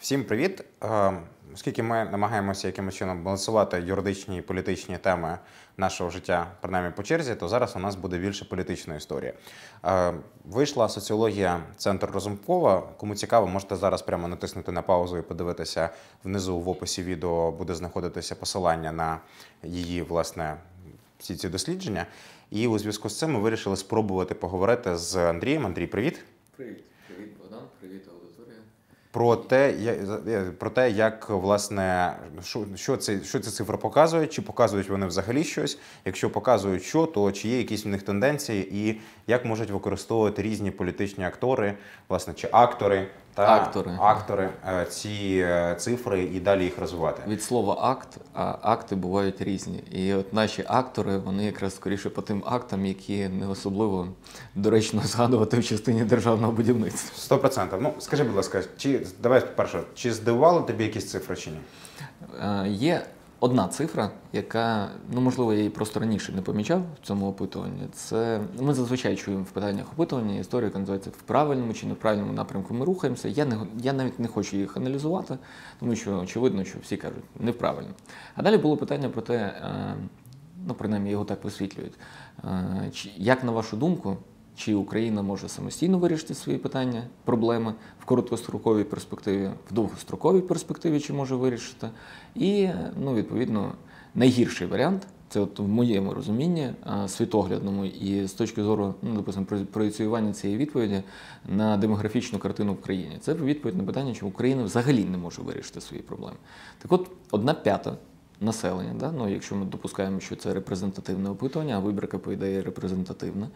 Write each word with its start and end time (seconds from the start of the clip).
Всім 0.00 0.24
привіт! 0.24 0.64
Е, 0.84 1.12
Оскільки 1.54 1.82
ми 1.82 2.04
намагаємося 2.04 2.66
якимось 2.66 2.94
чином 2.94 3.22
балансувати 3.22 3.80
юридичні 3.80 4.38
і 4.38 4.42
політичні 4.42 4.98
теми 4.98 5.38
нашого 5.76 6.10
життя, 6.10 6.52
принаймні 6.60 6.92
по 6.96 7.02
черзі, 7.02 7.34
то 7.34 7.48
зараз 7.48 7.76
у 7.76 7.78
нас 7.78 7.96
буде 7.96 8.18
більше 8.18 8.44
політичної 8.44 8.98
історії. 8.98 9.32
Е, 9.84 10.14
Вийшла 10.44 10.88
соціологія 10.88 11.60
Центр 11.76 12.10
Розумкова. 12.10 12.82
Кому 12.96 13.14
цікаво, 13.14 13.46
можете 13.46 13.76
зараз 13.76 14.02
прямо 14.02 14.28
натиснути 14.28 14.72
на 14.72 14.82
паузу 14.82 15.18
і 15.18 15.22
подивитися 15.22 15.90
внизу 16.24 16.58
в 16.58 16.68
описі 16.68 17.02
відео 17.02 17.52
буде 17.52 17.74
знаходитися 17.74 18.34
посилання 18.34 18.92
на 18.92 19.20
її 19.62 20.02
власне 20.02 20.56
всі 21.18 21.36
ці 21.36 21.48
дослідження. 21.48 22.06
І 22.50 22.66
у 22.66 22.78
зв'язку 22.78 23.08
з 23.08 23.18
цим 23.18 23.32
ми 23.32 23.40
вирішили 23.40 23.76
спробувати 23.76 24.34
поговорити 24.34 24.96
з 24.96 25.16
Андрієм. 25.16 25.66
Андрій, 25.66 25.86
привіт. 25.86 26.24
Привіт, 26.56 26.84
привіт, 27.06 27.30
Богдан, 27.38 27.62
привіт, 27.80 28.02
аудиторія. 28.12 28.60
Про 29.10 29.36
те, 29.36 29.74
я- 29.80 30.52
про 30.58 30.70
те, 30.70 30.90
як 30.90 31.30
власне 31.30 32.16
що, 32.44 32.64
що, 32.76 32.96
це, 32.96 33.20
що 33.24 33.40
ця 33.40 33.50
цифра 33.50 33.76
показує, 33.76 34.26
чи 34.26 34.42
показують 34.42 34.88
вони 34.88 35.06
взагалі 35.06 35.44
щось. 35.44 35.78
Якщо 36.04 36.30
показують 36.30 36.82
що, 36.82 37.06
то 37.06 37.32
чи 37.32 37.48
є 37.48 37.58
якісь 37.58 37.84
в 37.84 37.88
них 37.88 38.02
тенденції, 38.02 38.68
і 38.88 39.00
як 39.26 39.44
можуть 39.44 39.70
використовувати 39.70 40.42
різні 40.42 40.70
політичні 40.70 41.24
актори, 41.24 41.74
власне, 42.08 42.34
чи 42.34 42.48
актори 42.52 43.08
та 43.38 43.54
Актори. 43.56 43.90
актори 44.00 44.48
е, 44.68 44.84
ці 44.84 45.44
е, 45.48 45.74
цифри 45.78 46.22
і 46.22 46.40
далі 46.40 46.64
їх 46.64 46.78
розвивати. 46.78 47.22
Від 47.28 47.42
слова 47.42 47.76
акт, 47.80 48.08
а 48.34 48.54
акти 48.62 48.94
бувають 48.96 49.42
різні. 49.42 49.78
І 49.90 50.14
от 50.14 50.32
наші 50.32 50.64
актори, 50.68 51.18
вони 51.18 51.44
якраз 51.44 51.74
скоріше 51.74 52.10
по 52.10 52.22
тим 52.22 52.42
актам, 52.46 52.86
які 52.86 53.28
не 53.28 53.48
особливо 53.48 54.08
доречно 54.54 55.00
згадувати 55.04 55.58
в 55.58 55.64
частині 55.64 56.04
державного 56.04 56.52
будівництва. 56.52 57.10
Сто 57.18 57.38
процентів. 57.38 57.78
Ну 57.82 57.92
скажи, 57.98 58.24
будь 58.24 58.36
ласка, 58.36 58.62
чи 58.76 59.06
давай 59.22 59.56
перше, 59.56 59.80
чи 59.94 60.12
здивували 60.12 60.62
тобі 60.62 60.84
якісь 60.84 61.10
цифри 61.10 61.36
чи 61.36 61.50
ні? 61.50 61.58
Е, 62.42 62.68
Є 62.68 63.02
одна 63.40 63.68
цифра, 63.68 64.10
яка, 64.32 64.88
ну 65.12 65.20
можливо, 65.20 65.52
я 65.52 65.58
її 65.58 65.70
просто 65.70 66.00
раніше 66.00 66.32
не 66.32 66.42
помічав 66.42 66.82
в 67.02 67.06
цьому 67.06 67.28
опитуванні. 67.28 67.82
Це 67.92 68.40
ми 68.60 68.74
зазвичай 68.74 69.16
чуємо 69.16 69.42
в 69.42 69.50
питаннях 69.50 69.86
опитування 69.92 70.38
історія, 70.38 70.66
яка 70.66 70.78
називається 70.78 71.10
в 71.10 71.22
правильному 71.22 71.72
чи 71.74 71.86
неправильному 71.86 72.32
напрямку 72.32 72.74
ми 72.74 72.84
рухаємося. 72.84 73.28
Я 73.28 73.44
не 73.44 73.56
я 73.78 73.92
навіть 73.92 74.18
не 74.18 74.28
хочу 74.28 74.56
їх 74.56 74.76
аналізувати, 74.76 75.38
тому 75.80 75.96
що 75.96 76.18
очевидно, 76.18 76.64
що 76.64 76.78
всі 76.82 76.96
кажуть 76.96 77.24
неправильно. 77.40 77.90
А 78.34 78.42
далі 78.42 78.56
було 78.56 78.76
питання 78.76 79.08
про 79.08 79.22
те, 79.22 79.34
е, 79.36 79.94
ну 80.66 80.74
принаймні 80.74 81.10
його 81.10 81.24
так 81.24 81.44
висвітлюють. 81.44 81.94
е, 82.44 82.90
Як 83.16 83.44
на 83.44 83.52
вашу 83.52 83.76
думку, 83.76 84.16
чи 84.58 84.74
Україна 84.74 85.22
може 85.22 85.48
самостійно 85.48 85.98
вирішити 85.98 86.34
свої 86.34 86.58
питання, 86.58 87.02
проблеми 87.24 87.74
в 88.00 88.04
короткостроковій 88.04 88.84
перспективі, 88.84 89.50
в 89.70 89.74
довгостроковій 89.74 90.40
перспективі, 90.40 91.00
чи 91.00 91.12
може 91.12 91.34
вирішити. 91.34 91.88
І, 92.34 92.68
ну, 93.04 93.14
відповідно, 93.14 93.72
найгірший 94.14 94.66
варіант 94.66 95.06
це 95.28 95.40
от 95.40 95.58
в 95.58 95.68
моєму 95.68 96.14
розумінні 96.14 96.70
світоглядному 97.06 97.84
і 97.84 98.26
з 98.26 98.32
точки 98.32 98.62
зору, 98.62 98.94
ну, 99.02 99.14
допустимо, 99.14 99.46
про- 99.46 99.58
проєціювання 99.58 100.32
цієї 100.32 100.58
відповіді 100.58 101.02
на 101.48 101.76
демографічну 101.76 102.38
картину 102.38 102.72
в 102.72 102.80
країні. 102.80 103.16
Це 103.20 103.34
відповідь 103.34 103.76
на 103.76 103.84
питання, 103.84 104.14
чи 104.14 104.26
Україна 104.26 104.64
взагалі 104.64 105.04
не 105.04 105.18
може 105.18 105.42
вирішити 105.42 105.80
свої 105.80 106.02
проблеми. 106.02 106.36
Так 106.78 106.92
от, 106.92 107.10
одна 107.30 107.54
п'ята 107.54 107.96
населення, 108.40 108.94
да? 109.00 109.12
ну, 109.12 109.28
якщо 109.28 109.56
ми 109.56 109.64
допускаємо, 109.64 110.20
що 110.20 110.36
це 110.36 110.54
репрезентативне 110.54 111.30
опитування, 111.30 111.76
а 111.76 111.78
вибірка, 111.78 112.18
по 112.18 112.32
ідеї, 112.32 112.60
репрезентативна. 112.60 113.48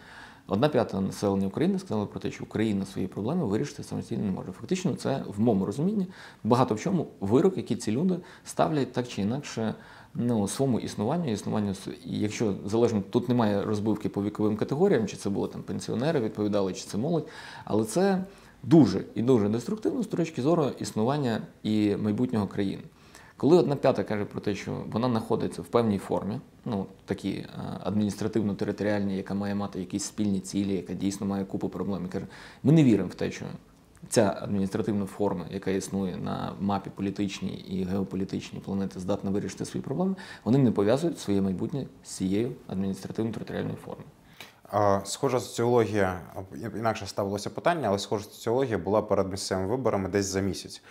Одна 0.46 0.68
п'ята 0.68 1.00
населення 1.00 1.46
України 1.46 1.78
сказала 1.78 2.06
про 2.06 2.20
те, 2.20 2.30
що 2.30 2.44
Україна 2.44 2.86
свої 2.86 3.06
проблеми 3.06 3.46
вирішити 3.46 3.82
самостійно 3.82 4.24
не 4.24 4.30
може. 4.30 4.52
Фактично, 4.52 4.94
це 4.94 5.24
в 5.36 5.40
моєму 5.40 5.64
розумінні 5.64 6.06
багато 6.44 6.74
в 6.74 6.80
чому 6.80 7.06
вирок, 7.20 7.56
який 7.56 7.76
ці 7.76 7.92
люди 7.92 8.16
ставлять 8.44 8.92
так 8.92 9.08
чи 9.08 9.22
інакше 9.22 9.74
ну, 10.14 10.48
своєму 10.48 10.80
існуванню, 10.80 11.32
існуванню, 11.32 11.74
якщо 12.04 12.54
залежно, 12.64 13.02
тут 13.10 13.28
немає 13.28 13.62
розбивки 13.62 14.08
по 14.08 14.22
віковим 14.22 14.56
категоріям, 14.56 15.06
чи 15.06 15.16
це 15.16 15.30
були 15.30 15.48
там 15.48 15.62
пенсіонери, 15.62 16.20
відповідали, 16.20 16.72
чи 16.72 16.84
це 16.86 16.98
молодь, 16.98 17.28
але 17.64 17.84
це 17.84 18.24
дуже 18.62 19.04
і 19.14 19.22
дуже 19.22 19.48
деструктивно 19.48 20.02
з 20.02 20.06
точки 20.06 20.42
зору 20.42 20.70
існування 20.78 21.40
і 21.62 21.96
майбутнього 21.96 22.46
країни. 22.46 22.82
Коли 23.42 23.56
одна 23.56 23.76
п'ята 23.76 24.04
каже 24.04 24.24
про 24.24 24.40
те, 24.40 24.54
що 24.54 24.84
вона 24.92 25.08
знаходиться 25.08 25.62
в 25.62 25.64
певній 25.64 25.98
формі, 25.98 26.40
ну 26.64 26.86
такі 27.04 27.30
е, 27.30 27.48
адміністративно-територіальні, 27.84 29.16
яка 29.16 29.34
має 29.34 29.54
мати 29.54 29.80
якісь 29.80 30.04
спільні 30.04 30.40
цілі, 30.40 30.74
яка 30.74 30.94
дійсно 30.94 31.26
має 31.26 31.44
купу 31.44 31.68
проблем, 31.68 32.04
і 32.04 32.08
каже, 32.08 32.26
ми 32.62 32.72
не 32.72 32.84
віримо 32.84 33.08
в 33.08 33.14
те, 33.14 33.30
що 33.30 33.44
ця 34.08 34.38
адміністративна 34.42 35.06
форма, 35.06 35.44
яка 35.50 35.70
існує 35.70 36.16
на 36.16 36.52
мапі 36.60 36.90
політичній 36.94 37.64
і 37.68 37.84
геополітичній 37.84 38.60
планети, 38.60 39.00
здатна 39.00 39.30
вирішити 39.30 39.64
свої 39.64 39.84
проблеми, 39.84 40.14
вони 40.44 40.58
не 40.58 40.72
пов'язують 40.72 41.18
своє 41.18 41.40
майбутнє 41.40 41.86
з 42.04 42.08
цією 42.08 42.52
адміністративно-територіальною 42.68 43.76
формою. 43.84 44.08
Схожа 45.04 45.40
соціологія, 45.40 46.20
інакше 46.76 47.06
ставилося 47.06 47.50
питання, 47.50 47.88
але 47.88 47.98
схожа 47.98 48.24
соціологія 48.24 48.78
була 48.78 49.02
перед 49.02 49.30
місцевими 49.30 49.68
виборами 49.68 50.08
десь 50.08 50.26
за 50.26 50.40
місяць. 50.40 50.82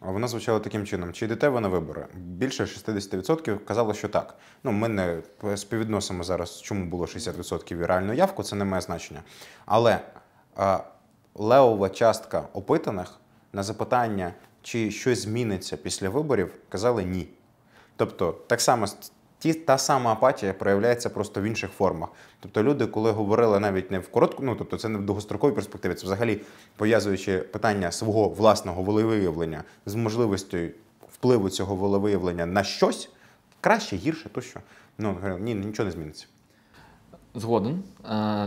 Вона 0.00 0.28
звучала 0.28 0.58
таким 0.58 0.86
чином: 0.86 1.12
чи 1.12 1.24
йдете 1.24 1.48
ви 1.48 1.60
на 1.60 1.68
вибори? 1.68 2.06
Більше 2.14 2.64
60% 2.64 3.58
казало, 3.58 3.94
що 3.94 4.08
так. 4.08 4.34
Ну, 4.64 4.72
ми 4.72 4.88
не 4.88 5.22
співвідносимо 5.56 6.24
зараз, 6.24 6.60
чому 6.60 6.84
було 6.84 7.04
60% 7.04 7.82
і 7.82 7.86
реальну 7.86 8.12
явку, 8.12 8.42
це 8.42 8.56
не 8.56 8.64
має 8.64 8.80
значення. 8.80 9.22
Але 9.66 10.00
а, 10.56 10.80
левова 11.34 11.88
частка 11.88 12.48
опитаних 12.52 13.20
на 13.52 13.62
запитання, 13.62 14.34
чи 14.62 14.90
щось 14.90 15.22
зміниться 15.22 15.76
після 15.76 16.08
виборів, 16.08 16.54
казали 16.68 17.04
ні. 17.04 17.28
Тобто, 17.96 18.32
так 18.46 18.60
само 18.60 18.86
ті, 19.40 19.54
та 19.54 19.78
сама 19.78 20.12
апатія 20.12 20.52
проявляється 20.52 21.10
просто 21.10 21.40
в 21.40 21.44
інших 21.44 21.70
формах. 21.70 22.08
Тобто, 22.40 22.62
люди, 22.62 22.86
коли 22.86 23.10
говорили 23.10 23.60
навіть 23.60 23.90
не 23.90 23.98
в 23.98 24.08
коротку, 24.08 24.42
ну 24.42 24.54
тобто 24.54 24.76
це 24.76 24.88
не 24.88 24.98
в 24.98 25.02
довгостроковій 25.02 25.54
перспективі, 25.54 25.94
це 25.94 26.06
взагалі 26.06 26.40
пов'язуючи 26.76 27.38
питання 27.38 27.92
свого 27.92 28.28
власного 28.28 28.82
волевиявлення 28.82 29.64
з 29.86 29.94
можливістю 29.94 30.58
впливу 31.12 31.50
цього 31.50 31.76
волевиявлення 31.76 32.46
на 32.46 32.64
щось, 32.64 33.10
краще, 33.60 33.96
гірше, 33.96 34.28
то 34.28 34.40
що. 34.40 34.60
Ну, 34.98 35.16
ні, 35.40 35.54
нічого 35.54 35.86
не 35.86 35.92
зміниться. 35.92 36.26
Згоден. 37.34 37.82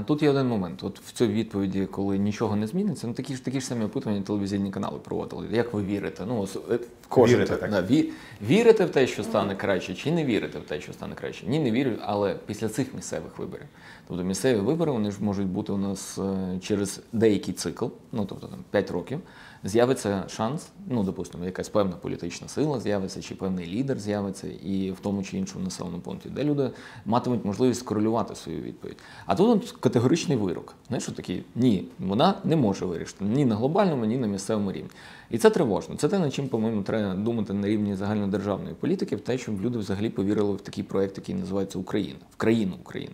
Тут 0.06 0.24
є 0.24 0.30
один 0.30 0.48
момент. 0.48 0.84
От 0.84 1.00
в 1.00 1.12
цій 1.12 1.28
відповіді, 1.28 1.86
коли 1.86 2.18
нічого 2.18 2.56
не 2.56 2.68
зміниться, 2.68 3.08
ну 3.08 3.14
такі 3.14 3.36
ж 3.36 3.46
такі 3.46 3.60
ж 3.62 3.66
самі 3.66 3.86
опитування 3.86 4.22
телевізійні 4.22 4.72
канали 4.72 5.00
проводили. 5.00 5.48
Як 5.52 5.74
ви 5.74 5.84
вірите? 5.84 6.24
Ну, 6.28 6.48
е, 6.72 6.80
кожен 7.10 7.36
Вірите, 7.36 7.56
так. 7.56 7.72
Да, 7.72 7.82
ві, 7.82 8.12
вірите 8.48 8.86
в 8.86 8.90
те, 8.90 9.08
що 9.08 9.24
стане 9.24 9.56
краще, 9.56 9.94
чи 9.94 10.12
не 10.12 10.26
вірите 10.26 10.60
в 10.60 10.64
те, 10.64 10.82
що 10.82 10.94
стане 10.94 11.16
краще? 11.16 11.46
Ні, 11.48 11.60
не 11.60 11.72
вірю, 11.72 11.92
але 12.02 12.36
після 12.46 12.70
цих 12.70 12.94
місцевих 12.94 13.38
виборів. 13.38 13.66
Тобто 14.08 14.24
місцеві 14.24 14.60
вибори 14.60 14.92
вони 14.92 15.12
ж 15.12 15.24
можуть 15.24 15.48
бути 15.48 15.72
у 15.72 15.78
нас 15.78 16.18
е, 16.18 16.60
через 16.62 17.02
деякий 17.14 17.54
цикл, 17.54 17.86
ну 18.12 18.26
тобто 18.26 18.48
там 18.48 18.60
5 18.72 18.92
років. 18.92 19.20
З'явиться 19.66 20.24
шанс, 20.28 20.68
ну 20.88 21.04
допустимо, 21.04 21.46
якась 21.46 21.70
певна 21.70 21.92
політична 21.92 22.48
сила 22.48 22.80
з'явиться, 22.80 23.22
чи 23.22 23.36
певний 23.36 23.68
лідер 23.68 24.00
з'явиться, 24.00 24.48
і 24.48 24.92
в 24.92 25.00
тому 25.00 25.24
чи 25.24 25.38
іншому 25.38 25.64
населеному 25.66 26.02
пункті, 26.02 26.30
де 26.30 26.44
люди 26.44 26.70
матимуть 27.06 27.46
можливість 27.46 27.80
скорелювати 27.80 28.36
свою 28.36 28.62
відповідь. 28.62 28.98
А 29.26 29.36
тут 29.36 29.72
категоричний 29.72 30.38
вирок. 30.38 30.76
Знаєш, 30.88 31.04
що 31.04 31.12
такий 31.12 31.44
ні, 31.56 31.86
вона 32.00 32.34
не 32.44 32.56
може 32.56 32.86
вирішити 32.86 33.26
ні 33.26 33.46
на 33.46 33.56
глобальному, 33.56 34.06
ні 34.06 34.18
на 34.18 34.28
місцевому 34.28 34.72
рівні. 34.72 34.90
І 35.30 35.38
це 35.38 35.50
тривожно. 35.50 35.96
Це 35.96 36.08
те, 36.08 36.20
над 36.20 36.34
чим, 36.34 36.48
по-моєму, 36.48 36.82
треба 36.98 37.14
думати 37.14 37.54
на 37.54 37.68
рівні 37.68 37.96
загальнодержавної 37.96 38.76
політики, 38.76 39.16
в 39.16 39.20
те, 39.20 39.38
щоб 39.38 39.62
люди 39.62 39.80
взагалі 39.80 40.10
повірили 40.10 40.54
в 40.54 40.62
такий 40.62 40.84
проект, 40.84 41.18
який 41.18 41.36
називається 41.36 41.80
Україна, 41.80 42.20
в 42.32 42.36
країну 42.36 42.76
України. 42.82 43.14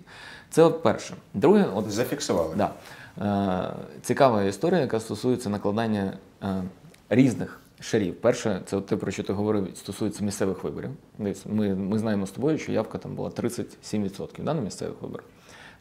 Це 0.49 0.63
от 0.63 0.83
перше. 0.83 1.15
Друге, 1.33 1.65
от 1.75 1.91
Зафіксували. 1.91 2.55
Да. 2.55 2.73
Е, 3.21 3.73
цікава 4.01 4.43
історія, 4.43 4.81
яка 4.81 4.99
стосується 4.99 5.49
накладання 5.49 6.13
е, 6.43 6.63
різних 7.09 7.59
шарів. 7.79 8.15
Перше, 8.15 8.61
це 8.65 8.81
те, 8.81 8.95
про 8.95 9.11
що 9.11 9.23
ти 9.23 9.33
говорив, 9.33 9.67
стосується 9.75 10.23
місцевих 10.23 10.63
виборів. 10.63 10.89
Ми, 11.17 11.75
ми 11.75 11.99
знаємо 11.99 12.27
з 12.27 12.31
тобою, 12.31 12.57
що 12.57 12.71
явка 12.71 12.97
там 12.97 13.15
була 13.15 13.29
37% 13.29 14.43
да, 14.43 14.53
на 14.53 14.61
місцевих 14.61 15.01
виборах. 15.01 15.25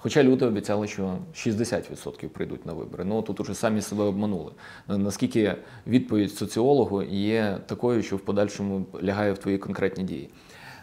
Хоча 0.00 0.22
люди 0.22 0.46
обіцяли, 0.46 0.86
що 0.86 1.18
60% 1.34 2.28
прийдуть 2.28 2.66
на 2.66 2.72
вибори. 2.72 3.04
Ну 3.04 3.22
тут 3.22 3.40
уже 3.40 3.54
самі 3.54 3.82
себе 3.82 4.04
обманули. 4.04 4.52
Е, 4.90 4.98
Наскільки 4.98 5.54
відповідь 5.86 6.32
соціологу 6.32 7.02
є 7.02 7.58
такою, 7.66 8.02
що 8.02 8.16
в 8.16 8.20
подальшому 8.20 8.86
лягає 9.02 9.32
в 9.32 9.38
твої 9.38 9.58
конкретні 9.58 10.04
дії. 10.04 10.30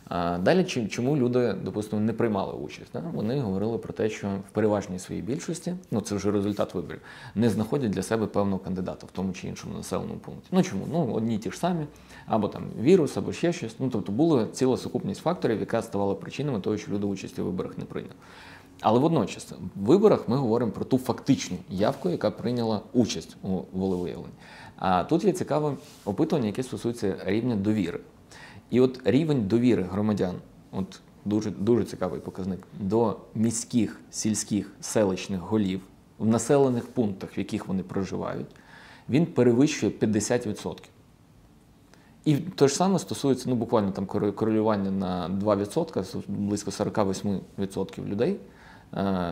А 0.07 0.37
далі 0.37 0.63
чому 0.89 1.17
люди, 1.17 1.53
допустимо, 1.63 2.01
не 2.01 2.13
приймали 2.13 2.53
участь? 2.53 2.89
Да? 2.93 3.03
Вони 3.13 3.39
говорили 3.39 3.77
про 3.77 3.93
те, 3.93 4.09
що 4.09 4.27
в 4.27 4.53
переважній 4.53 4.99
своїй 4.99 5.21
більшості, 5.21 5.75
ну 5.91 6.01
це 6.01 6.15
вже 6.15 6.31
результат 6.31 6.73
виборів, 6.73 7.01
не 7.35 7.49
знаходять 7.49 7.91
для 7.91 8.01
себе 8.01 8.27
певного 8.27 8.59
кандидата 8.59 9.07
в 9.07 9.11
тому 9.11 9.33
чи 9.33 9.47
іншому 9.47 9.77
населеному 9.77 10.19
пункті. 10.19 10.47
Ну 10.51 10.63
чому? 10.63 10.87
Ну 10.91 11.13
одні 11.13 11.37
ті 11.37 11.51
ж 11.51 11.57
самі, 11.57 11.85
або 12.25 12.47
там 12.47 12.63
вірус, 12.81 13.17
або 13.17 13.33
ще 13.33 13.53
щось. 13.53 13.75
Ну 13.79 13.89
тобто 13.89 14.11
була 14.11 14.47
ціла 14.47 14.77
сукупність 14.77 15.21
факторів, 15.21 15.59
яка 15.59 15.81
ставала 15.81 16.15
причинами 16.15 16.59
того, 16.59 16.77
що 16.77 16.91
люди 16.91 17.05
участі 17.05 17.41
у 17.41 17.45
виборах 17.45 17.77
не 17.77 17.85
прийняли. 17.85 18.15
Але 18.81 18.99
водночас 18.99 19.51
в 19.75 19.85
виборах 19.85 20.29
ми 20.29 20.37
говоримо 20.37 20.71
про 20.71 20.85
ту 20.85 20.97
фактичну 20.97 21.57
явку, 21.69 22.09
яка 22.09 22.31
прийняла 22.31 22.81
участь 22.93 23.37
у 23.43 23.61
волевиявленні. 23.73 24.33
А 24.75 25.03
тут 25.03 25.23
є 25.23 25.31
цікаве 25.31 25.73
опитування, 26.05 26.47
яке 26.47 26.63
стосується 26.63 27.15
рівня 27.25 27.55
довіри. 27.55 27.99
І 28.69 28.79
от 28.79 29.01
рівень 29.05 29.47
довіри 29.47 29.83
громадян, 29.83 30.35
от 30.71 30.99
дуже, 31.25 31.51
дуже 31.51 31.83
цікавий 31.83 32.19
показник, 32.19 32.59
до 32.79 33.17
міських, 33.35 33.99
сільських, 34.11 34.71
селищних 34.81 35.39
голів 35.39 35.81
в 36.19 36.25
населених 36.25 36.87
пунктах, 36.87 37.37
в 37.37 37.39
яких 37.39 37.67
вони 37.67 37.83
проживають, 37.83 38.47
він 39.09 39.25
перевищує 39.25 39.91
50%. 39.91 40.77
І 42.25 42.35
те 42.35 42.67
ж 42.67 42.75
саме 42.75 42.99
стосується 42.99 43.49
ну, 43.49 43.55
буквально 43.55 43.91
там 43.91 44.05
корелю- 44.05 44.31
корелювання 44.33 44.91
на 44.91 45.29
2%, 45.29 46.23
близько 46.27 46.71
48% 46.71 48.05
людей 48.07 48.37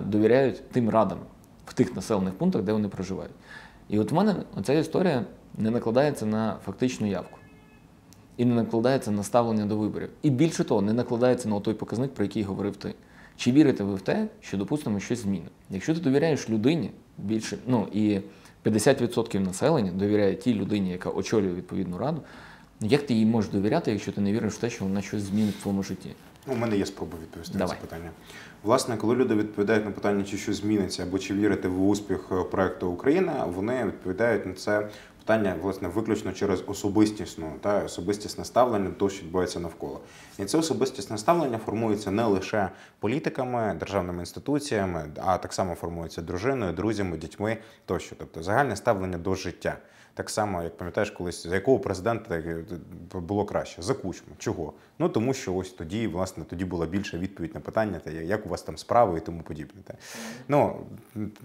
довіряють 0.05 0.69
тим 0.69 0.89
радам 0.89 1.17
в 1.65 1.73
тих 1.73 1.95
населених 1.95 2.33
пунктах, 2.33 2.61
де 2.61 2.73
вони 2.73 2.87
проживають. 2.87 3.33
І 3.89 3.99
от 3.99 4.11
в 4.11 4.15
мене 4.15 4.35
ця 4.63 4.73
історія 4.73 5.25
не 5.57 5.71
накладається 5.71 6.25
на 6.25 6.57
фактичну 6.65 7.07
явку. 7.07 7.39
І 8.37 8.45
не 8.45 8.55
накладається 8.55 9.11
на 9.11 9.23
ставлення 9.23 9.65
до 9.65 9.77
виборів. 9.77 10.09
І 10.21 10.29
більше 10.29 10.63
того, 10.63 10.81
не 10.81 10.93
накладається 10.93 11.49
на 11.49 11.59
той 11.59 11.73
показник, 11.73 12.13
про 12.13 12.25
який 12.25 12.43
говорив 12.43 12.75
ти. 12.75 12.93
Чи 13.37 13.51
вірите 13.51 13.83
ви 13.83 13.95
в 13.95 14.01
те, 14.01 14.27
що 14.41 14.57
допустимо 14.57 14.99
щось 14.99 15.19
зміни? 15.19 15.45
Якщо 15.69 15.93
ти 15.93 15.99
довіряєш 15.99 16.49
людині 16.49 16.91
більше, 17.17 17.57
ну 17.67 17.87
і 17.91 18.19
50% 18.65 19.39
населення 19.39 19.91
довіряє 19.91 20.35
тій 20.35 20.53
людині, 20.53 20.89
яка 20.89 21.09
очолює 21.09 21.53
відповідну 21.53 21.97
раду, 21.97 22.21
як 22.81 23.05
ти 23.05 23.13
їй 23.13 23.25
можеш 23.25 23.51
довіряти, 23.51 23.91
якщо 23.91 24.11
ти 24.11 24.21
не 24.21 24.31
віриш 24.33 24.53
в 24.53 24.57
те, 24.57 24.69
що 24.69 24.85
вона 24.85 25.01
щось 25.01 25.21
змінить 25.21 25.55
в 25.55 25.61
твоєму 25.61 25.83
житті? 25.83 26.09
У 26.47 26.55
мене 26.55 26.77
є 26.77 26.85
спроба 26.85 27.17
відповісти 27.21 27.57
на 27.57 27.67
це 27.67 27.75
питання. 27.75 28.11
Власне, 28.63 28.97
коли 28.97 29.15
люди 29.15 29.35
відповідають 29.35 29.85
на 29.85 29.91
питання, 29.91 30.23
чи 30.23 30.37
щось 30.37 30.55
зміниться, 30.55 31.03
або 31.03 31.19
чи 31.19 31.33
вірити 31.33 31.67
в 31.67 31.87
успіх 31.87 32.19
е, 32.31 32.43
проекту 32.43 32.87
Україна, 32.87 33.45
вони 33.45 33.85
відповідають 33.85 34.45
на 34.45 34.53
це 34.53 34.89
питання 35.25 35.55
власне 35.61 35.87
виключно 35.87 36.31
через 36.33 36.63
особистісну 36.67 37.53
та 37.61 37.83
особистісне 37.83 38.45
ставлення 38.45 38.89
до 38.89 38.95
того, 38.95 39.11
що 39.11 39.23
відбувається 39.23 39.59
навколо. 39.59 39.99
І 40.39 40.45
це 40.45 40.57
особистісне 40.57 41.17
ставлення 41.17 41.57
формується 41.57 42.11
не 42.11 42.23
лише 42.23 42.69
політиками, 42.99 43.75
державними 43.79 44.19
інституціями, 44.19 45.05
а 45.25 45.37
так 45.37 45.53
само 45.53 45.75
формується 45.75 46.21
дружиною, 46.21 46.73
друзями, 46.73 47.17
дітьми 47.17 47.57
тощо. 47.85 48.15
Тобто 48.19 48.43
загальне 48.43 48.75
ставлення 48.75 49.17
до 49.17 49.35
життя. 49.35 49.77
Так 50.15 50.29
само, 50.29 50.63
як 50.63 50.77
пам'ятаєш, 50.77 51.11
колись 51.11 51.47
за 51.47 51.55
якого 51.55 51.79
президента 51.79 52.35
е, 52.35 52.65
було 53.13 53.45
краще? 53.45 53.81
За 53.81 53.93
кучму. 53.93 54.27
Чого? 54.37 54.73
Ну 54.99 55.09
тому 55.09 55.33
що 55.33 55.55
ось 55.55 55.69
тоді, 55.69 56.07
власне, 56.07 56.43
тоді 56.43 56.65
була 56.65 56.85
більша 56.85 57.17
відповідь 57.17 57.55
на 57.55 57.61
питання, 57.61 57.99
та 57.99 58.11
як 58.11 58.45
у 58.45 58.49
вас 58.49 58.61
там 58.61 58.77
справи 58.77 59.17
і 59.17 59.21
тому 59.21 59.41
подібне. 59.41 59.81
Та. 59.83 59.93
Ну 60.47 60.85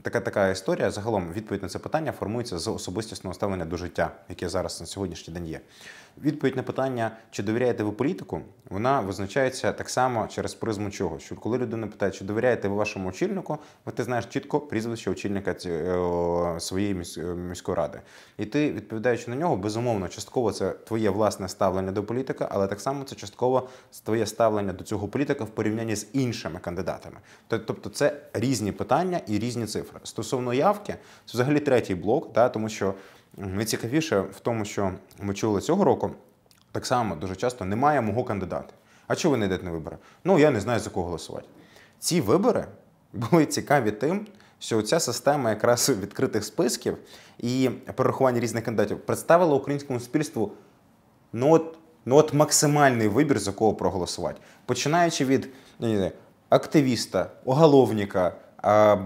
така 0.02 0.20
така 0.20 0.48
історія. 0.48 0.90
Загалом 0.90 1.32
відповідь 1.32 1.62
на 1.62 1.68
це 1.68 1.78
питання 1.78 2.12
формується 2.12 2.58
з 2.58 2.68
особистісного 2.68 3.34
ставлення 3.34 3.64
до 3.64 3.76
життя, 3.76 4.10
яке 4.28 4.48
зараз 4.48 4.80
на 4.80 4.86
сьогоднішній 4.86 5.34
день 5.34 5.46
є. 5.46 5.60
Відповідь 6.24 6.56
на 6.56 6.62
питання, 6.62 7.16
чи 7.30 7.42
довіряєте 7.42 7.82
ви 7.82 7.92
політику, 7.92 8.40
вона 8.70 9.00
визначається 9.00 9.72
так 9.72 9.90
само 9.90 10.26
через 10.28 10.54
призму 10.54 10.90
чого. 10.90 11.18
Що 11.18 11.36
коли 11.36 11.58
людина 11.58 11.86
питає, 11.86 12.12
чи 12.12 12.24
довіряєте 12.24 12.68
ви 12.68 12.74
вашому 12.74 13.08
очільнику, 13.08 13.58
ви 13.86 13.92
ти 13.92 14.04
знаєш 14.04 14.26
чітко 14.26 14.60
прізвище 14.60 15.10
очільника 15.10 15.54
е, 15.66 16.60
своєї 16.60 17.02
е, 17.18 17.22
міської 17.22 17.76
ради. 17.76 18.00
І 18.38 18.46
ти, 18.46 18.72
відповідаючи 18.72 19.30
на 19.30 19.36
нього, 19.36 19.56
безумовно, 19.56 20.08
частково 20.08 20.52
це 20.52 20.70
твоє 20.70 21.10
власне 21.10 21.48
ставлення 21.48 21.92
до 21.92 22.04
політика, 22.04 22.48
але 22.50 22.66
так 22.66 22.80
само 22.80 23.04
це 23.04 23.16
частково 23.16 23.68
твоє 24.04 24.26
ставлення 24.26 24.72
до 24.72 24.84
цього 24.84 25.08
політика 25.08 25.44
в 25.44 25.48
порівнянні 25.48 25.96
з 25.96 26.06
іншими 26.12 26.58
кандидатами. 26.60 27.16
Тоб- 27.50 27.62
Тобто 27.66 27.90
це 27.90 28.16
різні 28.32 28.72
питання 28.72 29.20
і 29.26 29.38
різні 29.38 29.66
цифри. 29.66 30.00
Стосовно 30.02 30.54
явки, 30.54 30.94
це 31.26 31.32
взагалі 31.32 31.60
третій 31.60 31.94
блок, 31.94 32.32
та, 32.32 32.48
тому 32.48 32.68
що 32.68 32.94
найцікавіше 33.36 34.20
в 34.20 34.40
тому, 34.40 34.64
що 34.64 34.92
ми 35.20 35.34
чули 35.34 35.60
цього 35.60 35.84
року, 35.84 36.10
так 36.72 36.86
само 36.86 37.16
дуже 37.16 37.36
часто 37.36 37.64
немає 37.64 38.00
мого 38.00 38.24
кандидата. 38.24 38.74
А 39.06 39.16
чого 39.16 39.32
ви 39.32 39.38
не 39.38 39.46
йдете 39.46 39.64
на 39.64 39.70
вибори? 39.70 39.96
Ну 40.24 40.38
я 40.38 40.50
не 40.50 40.60
знаю 40.60 40.80
за 40.80 40.90
кого 40.90 41.06
голосувати. 41.06 41.46
Ці 41.98 42.20
вибори 42.20 42.66
були 43.12 43.46
цікаві 43.46 43.90
тим, 43.90 44.26
що 44.58 44.82
ця 44.82 45.00
система 45.00 45.50
якраз 45.50 45.90
відкритих 45.90 46.44
списків 46.44 46.98
і 47.38 47.70
перерахування 47.94 48.40
різних 48.40 48.64
кандидатів 48.64 49.00
представила 49.00 49.54
українському 49.54 50.00
суспільству 50.00 50.52
ну 51.32 51.52
от, 51.52 51.78
ну 52.04 52.16
от 52.16 52.34
максимальний 52.34 53.08
вибір, 53.08 53.38
за 53.38 53.52
кого 53.52 53.74
проголосувати. 53.74 54.40
Починаючи 54.66 55.24
від 55.24 55.48
ну, 55.78 55.88
не 55.88 56.12
активіста, 56.48 57.30
оголовника, 57.44 58.36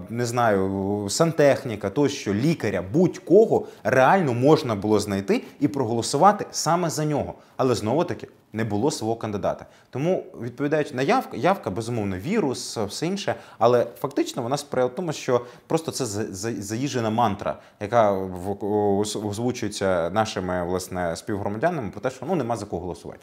не 0.08 0.26
знаю, 0.26 1.06
сантехніка, 1.10 1.90
тощо, 1.90 2.34
лікаря, 2.34 2.84
будь-кого 2.92 3.66
реально 3.84 4.34
можна 4.34 4.74
було 4.74 5.00
знайти 5.00 5.42
і 5.60 5.68
проголосувати 5.68 6.46
саме 6.50 6.90
за 6.90 7.04
нього. 7.04 7.34
Але 7.56 7.74
знову 7.74 8.04
таки 8.04 8.28
не 8.52 8.64
було 8.64 8.90
свого 8.90 9.16
кандидата. 9.16 9.66
Тому, 9.90 10.24
відповідаючи 10.42 10.94
на 10.94 11.02
явку, 11.02 11.36
явка, 11.36 11.70
безумовно, 11.70 12.16
вірус, 12.16 12.76
все 12.76 13.06
інше, 13.06 13.34
але 13.58 13.86
фактично 14.00 14.42
вона 14.42 14.56
сприяє 14.56 14.90
тому, 14.90 15.12
що 15.12 15.40
просто 15.66 15.92
це 15.92 16.06
за- 16.06 16.32
за- 16.32 16.62
заїжджена 16.62 17.10
мантра, 17.10 17.58
яка 17.80 18.12
в- 18.12 19.00
озвучується 19.28 20.10
нашими 20.10 20.64
власне 20.64 21.16
співгромадянами 21.16 21.90
про 21.90 22.00
те, 22.00 22.10
що 22.10 22.26
ну 22.26 22.34
нема 22.34 22.56
за 22.56 22.66
кого 22.66 22.82
голосувати. 22.82 23.20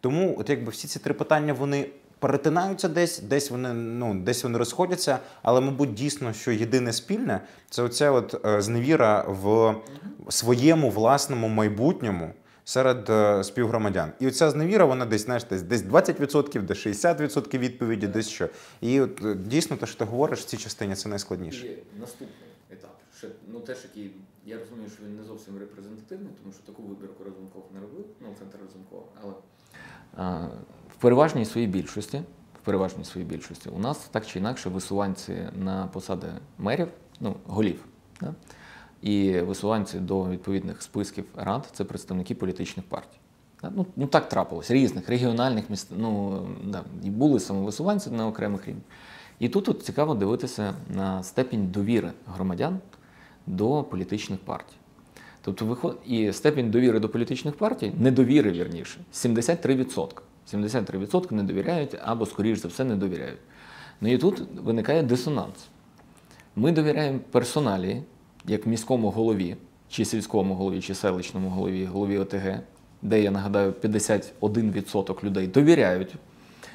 Тому, 0.00 0.36
от 0.38 0.50
якби 0.50 0.70
всі 0.72 0.88
ці 0.88 0.98
три 0.98 1.14
питання 1.14 1.52
вони. 1.52 1.86
Перетинаються 2.18 2.88
десь, 2.88 3.18
десь 3.18 3.50
вони 3.50 3.72
ну 3.72 4.14
десь 4.14 4.44
вони 4.44 4.58
розходяться, 4.58 5.18
але 5.42 5.60
мабуть 5.60 5.94
дійсно, 5.94 6.32
що 6.32 6.52
єдине 6.52 6.92
спільне 6.92 7.40
це 7.70 7.82
оця 7.82 8.10
от 8.10 8.46
е, 8.46 8.62
зневіра 8.62 9.24
в 9.28 9.74
своєму 10.28 10.90
власному 10.90 11.48
майбутньому 11.48 12.30
серед 12.64 13.10
е, 13.10 13.44
співгромадян. 13.44 14.12
І 14.20 14.26
оця 14.26 14.50
зневіра, 14.50 14.84
вона 14.84 15.06
десь 15.06 15.24
знаєш, 15.24 15.44
десь 15.44 15.62
десь 15.62 15.82
20%, 15.82 16.62
десь 16.62 16.86
60% 16.86 17.58
відповіді, 17.58 18.06
десь 18.06 18.28
що. 18.28 18.48
І 18.80 19.00
от 19.00 19.24
е, 19.24 19.34
дійсно, 19.34 19.76
те, 19.76 19.86
що 19.86 19.98
ти 19.98 20.04
говориш 20.04 20.40
в 20.40 20.44
цій 20.44 20.56
частині, 20.56 20.94
це 20.94 21.08
найскладніше. 21.08 21.66
Є 21.66 21.76
наступний 22.00 22.30
етап. 22.70 23.00
Ще, 23.18 23.28
ну, 23.52 23.60
теж 23.60 23.78
який, 23.84 24.10
я 24.46 24.58
розумію, 24.58 24.90
що 24.90 25.04
він 25.04 25.16
не 25.16 25.24
зовсім 25.24 25.58
репрезентативний, 25.58 26.32
тому 26.42 26.54
що 26.54 26.62
таку 26.72 26.82
вибірку 26.82 27.24
Разумков 27.24 27.64
не 27.74 27.80
робив, 27.80 28.04
ну, 28.20 28.26
центр 28.38 28.58
Разумкова. 28.66 29.02
Але 29.22 29.32
в 30.88 30.96
переважній 31.00 31.44
своїй 31.44 31.66
більшості, 31.66 32.22
в 32.62 32.64
переважній 32.64 33.04
своїй 33.04 33.26
більшості, 33.26 33.68
у 33.68 33.78
нас 33.78 33.98
так 33.98 34.26
чи 34.26 34.38
інакше 34.38 34.68
висуванці 34.68 35.34
на 35.58 35.86
посади 35.86 36.26
мерів, 36.58 36.88
ну, 37.20 37.34
голів, 37.46 37.84
да? 38.20 38.34
і 39.02 39.40
висуванці 39.40 39.98
до 39.98 40.28
відповідних 40.28 40.82
списків 40.82 41.24
рад 41.36 41.68
це 41.72 41.84
представники 41.84 42.34
політичних 42.34 42.86
партій. 42.86 43.18
Ну, 43.62 43.86
ну 43.96 44.06
так 44.06 44.28
трапилось, 44.28 44.70
різних 44.70 45.08
регіональних 45.08 45.70
міст, 45.70 45.88
ну 45.96 46.40
да, 46.64 46.84
і 47.04 47.10
були 47.10 47.40
самовисуванці 47.40 48.10
на 48.10 48.26
окремих 48.26 48.66
рівнях. 48.66 48.84
І 49.38 49.48
тут 49.48 49.68
от 49.68 49.82
цікаво 49.82 50.14
дивитися 50.14 50.74
на 50.94 51.22
степінь 51.22 51.66
довіри 51.66 52.12
громадян 52.26 52.78
до 53.46 53.82
політичних 53.82 54.40
партій. 54.40 54.76
Тобто 55.46 55.66
виход... 55.66 55.98
і 56.06 56.32
степінь 56.32 56.70
довіри 56.70 57.00
до 57.00 57.08
політичних 57.08 57.54
партій, 57.54 57.92
недовіри 57.98 58.52
вірніше, 58.52 59.00
73%. 59.14 60.08
73% 60.52 61.32
не 61.32 61.42
довіряють 61.42 61.96
або, 62.04 62.26
скоріш 62.26 62.58
за 62.58 62.68
все, 62.68 62.84
не 62.84 62.96
довіряють. 62.96 63.38
Ну 64.00 64.12
і 64.12 64.18
тут 64.18 64.42
виникає 64.64 65.02
дисонанс. 65.02 65.54
Ми 66.56 66.72
довіряємо 66.72 67.18
персоналі, 67.30 68.02
як 68.46 68.66
міському 68.66 69.10
голові, 69.10 69.56
чи 69.88 70.04
сільському 70.04 70.54
голові, 70.54 70.80
чи 70.80 70.94
селищному 70.94 71.48
голові, 71.48 71.84
голові 71.84 72.18
ОТГ, 72.18 72.60
де 73.02 73.22
я 73.22 73.30
нагадаю, 73.30 73.72
51% 73.82 75.24
людей 75.24 75.46
довіряють 75.46 76.14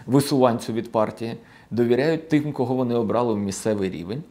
висуванцю 0.06 0.74
від 0.74 0.92
партії, 0.92 1.38
довіряють 1.72 2.30
тим, 2.30 2.54
кого 2.54 2.76
вони 2.76 2.96
обрали 2.96 3.34
в 3.34 3.38
місцевий 3.38 3.90
рівень. 3.90 4.24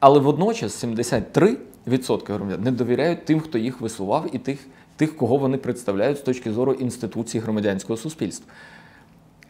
Але 0.00 0.18
водночас 0.18 0.84
73% 0.84 1.56
громадян 1.86 2.62
не 2.62 2.70
довіряють 2.70 3.24
тим, 3.24 3.40
хто 3.40 3.58
їх 3.58 3.80
висував, 3.80 4.30
і 4.32 4.38
тих, 4.38 4.58
тих, 4.96 5.16
кого 5.16 5.36
вони 5.36 5.56
представляють 5.56 6.18
з 6.18 6.20
точки 6.20 6.52
зору 6.52 6.72
інституцій 6.72 7.38
громадянського 7.38 7.96
суспільства. 7.96 8.46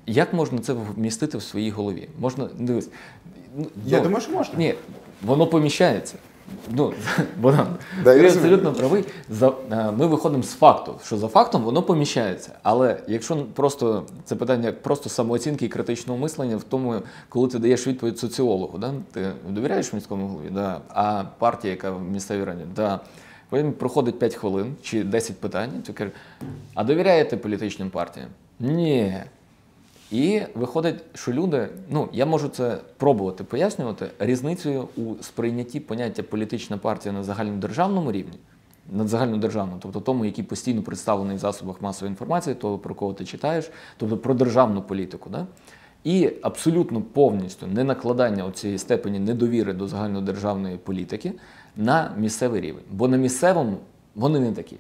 Як 0.07 0.33
можна 0.33 0.59
це 0.59 0.73
вмістити 0.73 1.39
в 1.39 1.43
своїй 1.43 1.71
голові? 1.71 2.09
Можна 2.21 2.49
дивись. 2.59 2.89
ну, 3.57 3.67
Я 3.87 3.99
ну, 3.99 4.05
думаю, 4.05 4.23
що 4.23 4.33
можна. 4.33 4.55
Ні, 4.59 4.75
воно 5.23 5.47
поміщається. 5.47 6.15
Ну, 6.71 6.93
Богдан, 7.37 7.67
Да, 8.05 8.15
ти 8.19 8.27
абсолютно 8.27 8.73
правий. 8.73 9.05
За, 9.31 9.53
е, 9.71 9.91
ми 9.91 10.07
виходимо 10.07 10.43
з 10.43 10.53
факту, 10.53 10.95
що 11.05 11.17
за 11.17 11.29
фактом 11.29 11.63
воно 11.63 11.83
поміщається. 11.83 12.53
Але 12.63 12.97
якщо 13.09 13.37
просто 13.37 14.07
це 14.25 14.37
питання 14.37 14.73
просто 14.73 15.09
самооцінки 15.09 15.65
і 15.65 15.69
критичного 15.69 16.19
мислення 16.19 16.57
в 16.57 16.63
тому, 16.63 16.95
коли 17.29 17.49
ти 17.49 17.59
даєш 17.59 17.87
відповідь 17.87 18.19
соціологу, 18.19 18.79
да? 18.79 18.95
ти 19.13 19.31
довіряєш 19.49 19.93
міському 19.93 20.29
голові, 20.29 20.49
да? 20.51 20.81
а 20.89 21.25
партія, 21.39 21.71
яка 21.71 21.91
в 21.91 22.03
місцевій 22.03 22.45
раді, 22.45 22.63
да. 22.77 23.01
потім 23.49 23.73
проходить 23.73 24.19
5 24.19 24.35
хвилин 24.35 24.75
чи 24.83 25.05
10 25.05 25.41
питань, 25.41 25.71
ти 25.87 25.93
кажеш, 25.93 26.15
а 26.75 26.85
довіряєте 26.85 27.37
політичним 27.37 27.91
партіям? 27.91 28.29
Ні. 28.61 29.23
І 30.13 30.43
виходить, 30.55 30.97
що 31.15 31.33
люди, 31.33 31.69
ну 31.91 32.09
я 32.13 32.27
можу 32.27 32.49
це 32.49 32.79
пробувати 32.97 33.45
пояснювати 33.45 34.11
різницею 34.19 34.89
у 34.97 35.15
сприйнятті 35.23 35.81
поняття 35.81 36.23
політична 36.23 36.79
партія 36.79 37.13
на 37.13 37.23
загальнодержавному 37.23 38.13
рівні, 38.13 38.39
на 38.91 39.07
загальнодержавному, 39.07 39.79
тобто 39.83 40.01
тому, 40.01 40.25
який 40.25 40.45
постійно 40.45 40.83
представлений 40.83 41.37
в 41.37 41.39
засобах 41.39 41.83
масової 41.83 42.11
інформації, 42.11 42.55
того 42.55 42.79
про 42.79 42.95
кого 42.95 43.13
ти 43.13 43.25
читаєш, 43.25 43.71
тобто 43.97 44.17
про 44.17 44.35
державну 44.35 44.83
політику. 44.83 45.31
Да? 45.31 45.47
І 46.05 46.31
абсолютно 46.43 47.03
повністю 47.03 47.67
не 47.67 47.85
накладання 47.85 48.51
цієї 48.51 48.79
степені 48.79 49.19
недовіри 49.19 49.73
до 49.73 49.89
загальнодержавної 49.89 50.77
політики 50.77 51.33
на 51.77 52.15
місцевий 52.19 52.61
рівень. 52.61 52.85
Бо 52.91 53.09
на 53.09 53.17
місцевому 53.17 53.77
вони 54.15 54.41
не 54.41 54.53
такі. 54.53 54.77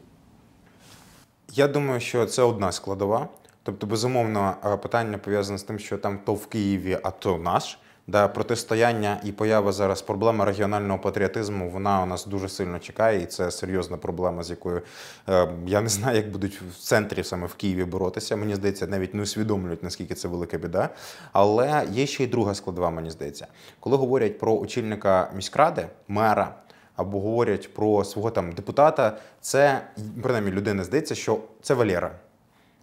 Я 1.54 1.68
думаю, 1.68 2.00
що 2.00 2.26
це 2.26 2.42
одна 2.42 2.72
складова. 2.72 3.28
Тобто, 3.62 3.86
безумовно, 3.86 4.56
е, 4.64 4.76
питання 4.76 5.18
пов'язане 5.18 5.58
з 5.58 5.62
тим, 5.62 5.78
що 5.78 5.98
там 5.98 6.18
то 6.24 6.34
в 6.34 6.46
Києві, 6.46 6.98
а 7.02 7.10
то 7.10 7.38
наш. 7.38 7.78
Да, 8.06 8.28
протистояння 8.28 9.20
і 9.24 9.32
поява 9.32 9.72
зараз 9.72 10.02
проблеми 10.02 10.44
регіонального 10.44 10.98
патріотизму, 10.98 11.70
вона 11.70 12.02
у 12.02 12.06
нас 12.06 12.26
дуже 12.26 12.48
сильно 12.48 12.78
чекає, 12.78 13.22
і 13.22 13.26
це 13.26 13.50
серйозна 13.50 13.96
проблема, 13.96 14.42
з 14.42 14.50
якою 14.50 14.82
е, 15.28 15.48
я 15.66 15.80
не 15.80 15.88
знаю, 15.88 16.16
як 16.16 16.30
будуть 16.30 16.62
в 16.62 16.78
центрі 16.78 17.24
саме 17.24 17.46
в 17.46 17.54
Києві 17.54 17.84
боротися. 17.84 18.36
Мені 18.36 18.54
здається, 18.54 18.86
навіть 18.86 19.14
не 19.14 19.22
усвідомлюють, 19.22 19.82
наскільки 19.82 20.14
це 20.14 20.28
велика 20.28 20.58
біда. 20.58 20.88
Але 21.32 21.86
є 21.90 22.06
ще 22.06 22.24
й 22.24 22.26
друга 22.26 22.54
складова, 22.54 22.90
мені 22.90 23.10
здається. 23.10 23.46
Коли 23.80 23.96
говорять 23.96 24.38
про 24.38 24.58
очільника 24.58 25.30
міськради, 25.34 25.86
мера, 26.08 26.54
або 26.96 27.20
говорять 27.20 27.74
про 27.74 28.04
свого 28.04 28.30
там 28.30 28.52
депутата, 28.52 29.18
це 29.40 29.82
принаймні 30.22 30.50
людина 30.50 30.84
здається, 30.84 31.14
що 31.14 31.38
це 31.62 31.74
Валера. 31.74 32.10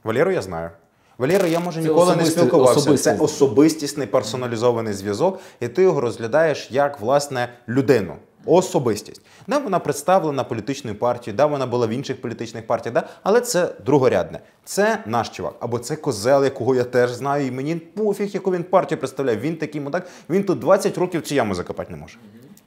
Валеру 0.10 0.32
я 0.32 0.42
знаю. 0.42 0.70
Валеру 1.18 1.48
я 1.48 1.60
може 1.60 1.82
Це 1.82 1.88
ніколи 1.88 2.16
не 2.16 2.26
спілкувався. 2.26 2.80
особистий. 2.80 3.14
Це 3.18 3.24
особистісний 3.24 4.08
персоналізований 4.08 4.94
зв'язок, 4.94 5.40
і 5.60 5.68
ти 5.68 5.82
його 5.82 6.02
розглядаєш 6.02 6.68
як 6.72 7.00
власне 7.00 7.50
людину. 7.68 8.16
Особистість. 8.46 9.22
Да, 9.48 9.58
вона 9.58 9.80
представлена 9.80 10.44
політичною 10.44 10.96
партією, 11.00 11.38
да, 11.38 11.46
вона 11.46 11.66
була 11.66 11.88
в 11.88 11.90
інших 11.90 12.22
політичних 12.22 12.68
партіях, 12.68 12.94
да, 12.94 13.04
але 13.24 13.42
це 13.42 13.70
другорядне. 13.86 14.40
Це 14.66 15.04
наш 15.06 15.30
чувак. 15.30 15.54
Або 15.60 15.80
це 15.80 15.96
козел, 15.96 16.44
якого 16.44 16.76
я 16.76 16.84
теж 16.84 17.12
знаю, 17.12 17.48
і 17.48 17.52
мені 17.52 17.76
пофіг, 17.76 18.28
яку 18.28 18.52
він 18.52 18.64
партію 18.64 19.00
представляє. 19.00 19.38
Він 19.38 19.56
такий 19.56 19.82
мудак, 19.82 20.08
він 20.30 20.44
тут 20.44 20.60
20 20.60 20.98
років 20.98 21.22
цю 21.22 21.36
яму 21.36 21.56
закопати 21.56 21.92
не 21.92 21.98
може. 21.98 22.18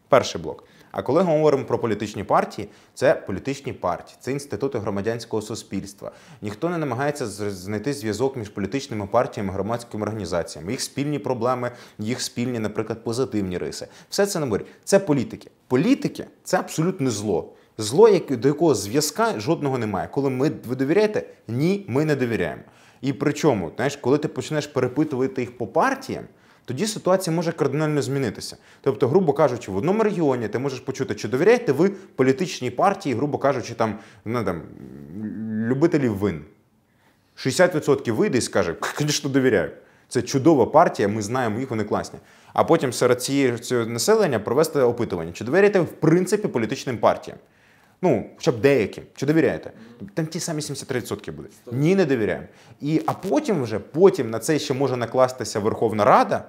Перший 0.09 0.41
блок. 0.41 0.65
А 0.93 1.03
коли 1.03 1.23
говоримо 1.23 1.65
про 1.65 1.79
політичні 1.79 2.25
партії, 2.25 2.69
це 2.95 3.15
політичні 3.15 3.73
партії, 3.73 4.17
це 4.21 4.33
інститути 4.33 4.79
громадянського 4.79 5.43
суспільства. 5.43 6.13
Ніхто 6.43 6.69
не 6.69 6.79
намагається 6.79 7.27
знайти 7.27 7.93
зв'язок 7.93 8.37
між 8.37 8.49
політичними 8.49 9.07
партіями, 9.07 9.53
громадськими 9.53 10.03
організаціями, 10.03 10.73
їх 10.73 10.81
спільні 10.81 11.19
проблеми, 11.19 11.71
їх 11.99 12.21
спільні, 12.21 12.59
наприклад, 12.59 13.05
позитивні 13.05 13.59
риси. 13.59 13.87
Все 14.11 14.27
це 14.27 14.41
наборі. 14.41 14.65
Це 14.85 14.99
політики. 14.99 15.51
Політики 15.67 16.27
це 16.45 16.59
абсолютне 16.59 17.11
зло. 17.11 17.53
Зло, 17.79 18.19
до 18.31 18.49
якого 18.49 18.75
зв'язка 18.75 19.41
жодного 19.41 19.79
немає. 19.79 20.09
Коли 20.13 20.31
ми 20.31 20.51
ви 20.69 20.77
довіряєте, 20.77 21.27
ні, 21.49 21.85
ми 21.89 22.05
не 22.05 22.17
довіряємо. 22.17 22.63
І 23.01 23.13
причому, 23.13 23.71
знаєш, 23.77 23.97
коли 23.97 24.19
ти 24.19 24.29
почнеш 24.29 24.67
перепитувати 24.67 25.41
їх 25.41 25.59
по 25.59 25.67
партіям, 25.67 26.25
тоді 26.65 26.87
ситуація 26.87 27.37
може 27.37 27.53
кардинально 27.53 28.03
змінитися. 28.03 28.57
Тобто, 28.81 29.09
грубо 29.09 29.33
кажучи, 29.33 29.73
в 29.73 29.77
одному 29.77 30.03
регіоні 30.03 30.49
ти 30.49 30.59
можеш 30.59 30.81
почути, 30.81 31.15
чи 31.15 31.29
довіряєте 31.29 31.73
ви 31.73 31.89
політичній 31.89 32.71
партії, 32.71 33.15
грубо 33.15 33.39
кажучи, 33.39 33.75
там, 33.75 33.99
ну, 34.25 34.45
там 34.45 34.63
любителів 35.69 36.15
вин. 36.15 36.45
60% 37.37 38.13
вийде 38.13 38.39
і 38.39 38.41
скаже, 38.41 38.75
звісно, 38.99 39.31
довіряю. 39.31 39.71
Це 40.09 40.23
чудова 40.23 40.67
партія, 40.67 41.09
ми 41.09 41.23
знаємо 41.23 41.61
їх, 41.61 41.71
вони 41.71 41.85
класні. 41.85 42.19
А 42.53 42.65
потім 42.65 42.93
серед 42.93 43.23
цієї 43.23 43.59
цього 43.59 43.87
населення 43.87 44.39
провести 44.39 44.81
опитування, 44.81 45.33
чи 45.33 45.45
довіряєте 45.45 45.81
в 45.81 45.93
принципі 45.93 46.49
політичним 46.49 46.99
партіям? 46.99 47.39
Ну, 48.03 48.27
хоча 48.37 48.53
б 48.53 48.61
деяким. 48.61 49.05
Чи 49.15 49.27
довіряєте? 49.27 49.73
Там 50.15 50.27
ті 50.27 50.41
самі 50.41 50.61
73% 50.61 51.33
будуть. 51.33 51.53
Ні, 51.73 51.95
не 51.95 52.05
довіряємо. 52.05 52.47
І, 52.81 53.03
а 53.07 53.13
потім 53.13 53.63
вже 53.63 53.79
потім 53.79 54.31
на 54.31 54.39
це 54.39 54.59
ще 54.59 54.75
може 54.75 54.97
накластися 54.97 55.61
Верховна 55.61 56.05
Рада 56.05 56.45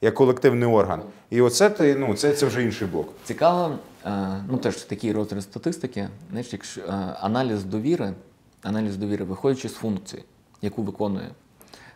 як 0.00 0.14
колективний 0.14 0.68
орган. 0.68 1.02
І 1.30 1.40
оце 1.40 1.70
ти, 1.70 1.94
ну, 1.94 2.14
це, 2.14 2.32
це 2.32 2.46
вже 2.46 2.62
інший 2.62 2.88
блок. 2.88 3.12
Цікаво, 3.24 3.78
е, 4.06 4.44
ну 4.50 4.58
теж 4.58 4.76
такий 4.76 5.12
розріз 5.12 5.44
статистики. 5.44 6.08
Знаєш, 6.30 6.52
якщо 6.52 6.80
е, 6.80 6.84
аналіз 7.20 7.64
довіри, 7.64 8.12
аналіз 8.62 8.96
довіри, 8.96 9.24
виходячи 9.24 9.68
з 9.68 9.74
функції, 9.74 10.24
яку 10.62 10.82
виконує 10.82 11.30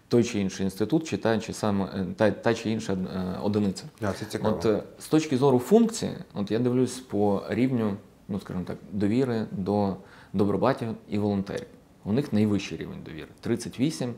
той 0.09 0.25
чи 0.25 0.41
інший 0.41 0.65
інститут, 0.65 1.09
чи 1.09 1.17
та, 1.17 1.39
чи 1.39 1.53
саме 1.53 2.07
та, 2.17 2.31
та 2.31 2.55
чи 2.55 2.71
інша 2.71 2.93
е, 2.93 3.39
одиниця. 3.43 3.85
Да, 4.01 4.13
це 4.13 4.25
цікаво. 4.25 4.61
От 4.65 4.85
з 4.99 5.07
точки 5.07 5.37
зору 5.37 5.59
функції, 5.59 6.13
от 6.35 6.51
я 6.51 6.59
дивлюсь 6.59 7.01
по 7.01 7.43
рівню, 7.49 7.97
ну 8.33 8.41
скажімо 8.41 8.65
так, 8.65 8.77
довіри 8.93 9.47
до 9.51 9.97
добробатів 10.33 10.89
і 11.09 11.19
волонтерів. 11.19 11.67
У 12.05 12.13
них 12.13 12.33
найвищий 12.33 12.79
рівень 12.79 12.99
довіри 13.05 13.29
38 13.41 14.15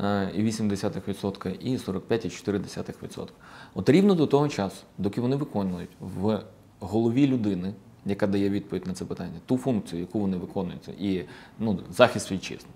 е, 0.00 0.30
і 0.34 0.42
0,8% 0.42 1.54
і 1.60 1.76
45,4%. 1.76 3.26
От 3.74 3.88
рівно 3.88 4.14
до 4.14 4.26
того 4.26 4.48
часу, 4.48 4.84
доки 4.98 5.20
вони 5.20 5.36
виконують 5.36 5.90
в 6.00 6.40
голові 6.80 7.26
людини, 7.26 7.74
яка 8.06 8.26
дає 8.26 8.50
відповідь 8.50 8.86
на 8.86 8.94
це 8.94 9.04
питання, 9.04 9.40
ту 9.46 9.58
функцію, 9.58 10.00
яку 10.00 10.20
вони 10.20 10.36
виконують, 10.36 10.88
і 10.88 11.24
ну, 11.58 11.78
захист 11.90 12.32
вітчизни. 12.32 12.70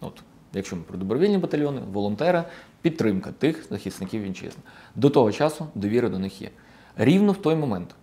От, 0.00 0.22
якщо 0.54 0.76
ми 0.76 0.82
про 0.82 0.98
добровільні 0.98 1.38
батальйони, 1.38 1.80
волонтера, 1.92 2.44
підтримка 2.82 3.32
тих 3.32 3.66
захисників 3.70 4.22
вітчизни. 4.22 4.62
До 4.94 5.10
того 5.10 5.32
часу 5.32 5.66
довіра 5.74 6.08
до 6.08 6.18
них 6.18 6.42
є. 6.42 6.50
Рівно 6.96 7.32
в 7.32 7.36
той 7.36 7.56
момент. 7.56 7.94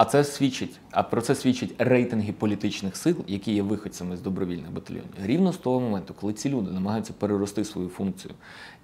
А 0.00 0.04
це 0.04 0.24
свідчить, 0.24 0.80
а 0.90 1.02
про 1.02 1.20
це 1.20 1.34
свідчать 1.34 1.74
рейтинги 1.78 2.32
політичних 2.32 2.96
сил, 2.96 3.16
які 3.26 3.52
є 3.52 3.62
виходцями 3.62 4.16
з 4.16 4.20
добровільних 4.20 4.70
батальйонів. 4.70 5.10
Рівно 5.24 5.52
з 5.52 5.56
того 5.56 5.80
моменту, 5.80 6.14
коли 6.20 6.32
ці 6.32 6.48
люди 6.48 6.70
намагаються 6.70 7.12
перерости 7.18 7.64
свою 7.64 7.88
функцію 7.88 8.34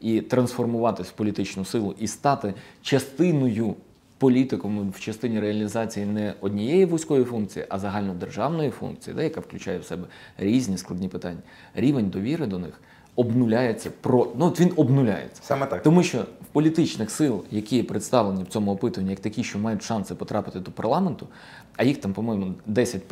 і 0.00 0.20
трансформуватись 0.20 1.06
в 1.08 1.12
політичну 1.12 1.64
силу 1.64 1.94
і 1.99 2.06
стати 2.06 2.54
частиною 2.82 3.75
політиком 4.18 4.90
в 4.90 5.00
частині 5.00 5.40
реалізації 5.40 6.06
не 6.06 6.35
однієї 6.40 6.85
вузької 6.85 7.25
функції, 7.25 7.66
а 7.68 7.78
загальнодержавної 7.78 8.70
функції, 8.70 9.16
да, 9.16 9.23
яка 9.23 9.40
включає 9.40 9.78
в 9.78 9.85
себе 9.85 10.04
різні 10.38 10.78
складні 10.78 11.08
питання. 11.08 11.40
Рівень 11.75 12.11
довіри 12.11 12.46
до 12.46 12.58
них 12.58 12.80
обнуляється 13.16 13.90
про 14.00 14.28
ну 14.38 14.46
от 14.46 14.61
він 14.61 14.73
обнуляється. 14.76 15.42
Саме 15.44 15.66
так. 15.66 15.82
Тому 15.82 16.02
що 16.02 16.18
в 16.18 16.46
політичних 16.52 17.11
сил, 17.11 17.44
які 17.50 17.82
представлені 17.82 18.42
в 18.42 18.46
цьому 18.46 18.73
опитуванні, 18.73 19.11
як 19.11 19.20
такі, 19.20 19.44
що 19.44 19.58
мають 19.58 19.82
шанси 19.82 20.14
потрапити 20.14 20.61
до 20.61 20.70
парламенту, 20.70 21.26
а 21.76 21.85
їх 21.85 21.96
там, 21.96 22.12
по-моєму, 22.12 22.54
10 22.66 23.02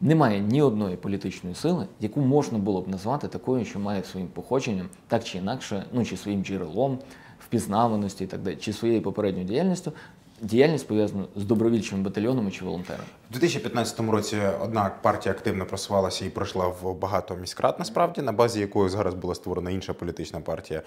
немає 0.00 0.40
ні 0.40 0.62
одної 0.62 0.96
політичної 0.96 1.54
сили, 1.54 1.86
яку 2.00 2.20
можна 2.20 2.58
було 2.58 2.80
б 2.80 2.88
назвати 2.88 3.28
такою, 3.28 3.64
що 3.64 3.78
має 3.78 4.04
своїм 4.04 4.28
походженням, 4.28 4.88
так 5.08 5.24
чи 5.24 5.38
інакше, 5.38 5.84
ну 5.92 6.04
чи 6.04 6.16
своїм 6.16 6.44
джерелом, 6.44 6.98
впізнаваності 7.38 8.24
і 8.24 8.26
так 8.26 8.42
далі, 8.42 8.56
чи 8.56 8.72
своєю 8.72 9.02
попередньою 9.02 9.46
діяльністю, 9.46 9.92
діяльність 10.42 10.88
пов'язана 10.88 11.24
з 11.36 11.44
добровільчими 11.44 12.02
батальйонами 12.02 12.50
чи 12.50 12.64
волонтерами. 12.64 13.04
У 13.30 13.32
2015 13.32 14.00
році 14.00 14.38
одна 14.60 14.90
партія 15.02 15.34
активно 15.34 15.66
просувалася 15.66 16.24
і 16.24 16.28
пройшла 16.28 16.66
в 16.66 16.94
багато 16.94 17.36
міськрад, 17.36 17.76
насправді, 17.78 18.22
на 18.22 18.32
базі 18.32 18.60
якої 18.60 18.88
зараз 18.88 19.14
була 19.14 19.34
створена 19.34 19.70
інша 19.70 19.92
політична 19.92 20.40
партія. 20.40 20.82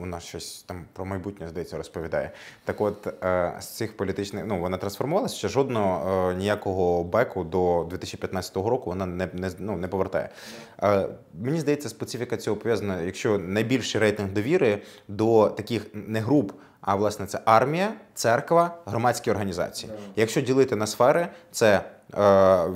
Вона 0.00 0.20
щось 0.20 0.62
там 0.62 0.84
про 0.92 1.04
майбутнє, 1.04 1.48
здається, 1.48 1.76
розповідає. 1.76 2.30
Так 2.64 2.80
от, 2.80 3.06
е, 3.24 3.56
з 3.60 3.66
цих 3.66 3.96
політичних, 3.96 4.44
ну, 4.46 4.60
вона 4.60 4.76
трансформувалася, 4.76 5.36
ще 5.36 5.48
жодного 5.48 6.30
е, 6.30 6.34
ніякого 6.34 7.04
беку 7.04 7.44
до 7.44 7.86
2015 7.90 8.56
року 8.56 8.90
вона 8.90 9.06
не, 9.06 9.28
не, 9.32 9.50
ну, 9.58 9.76
не 9.76 9.88
повертає. 9.88 10.28
Е, 10.82 11.08
Мені 11.40 11.60
здається, 11.60 11.88
специфіка 11.88 12.36
цього 12.36 12.56
пов'язана, 12.56 13.00
якщо 13.00 13.38
найбільший 13.38 14.00
рейтинг 14.00 14.32
довіри 14.32 14.82
до 15.08 15.48
таких 15.48 15.86
не 15.92 16.20
груп, 16.20 16.52
а 16.80 16.94
власне 16.94 17.26
це 17.26 17.40
армія, 17.44 17.92
церква, 18.14 18.74
громадські 18.86 19.30
організації. 19.30 19.92
Якщо 20.16 20.40
ділити 20.40 20.76
на 20.76 20.86
сфери, 20.86 21.28
це 21.52 21.80
е, 22.18 22.20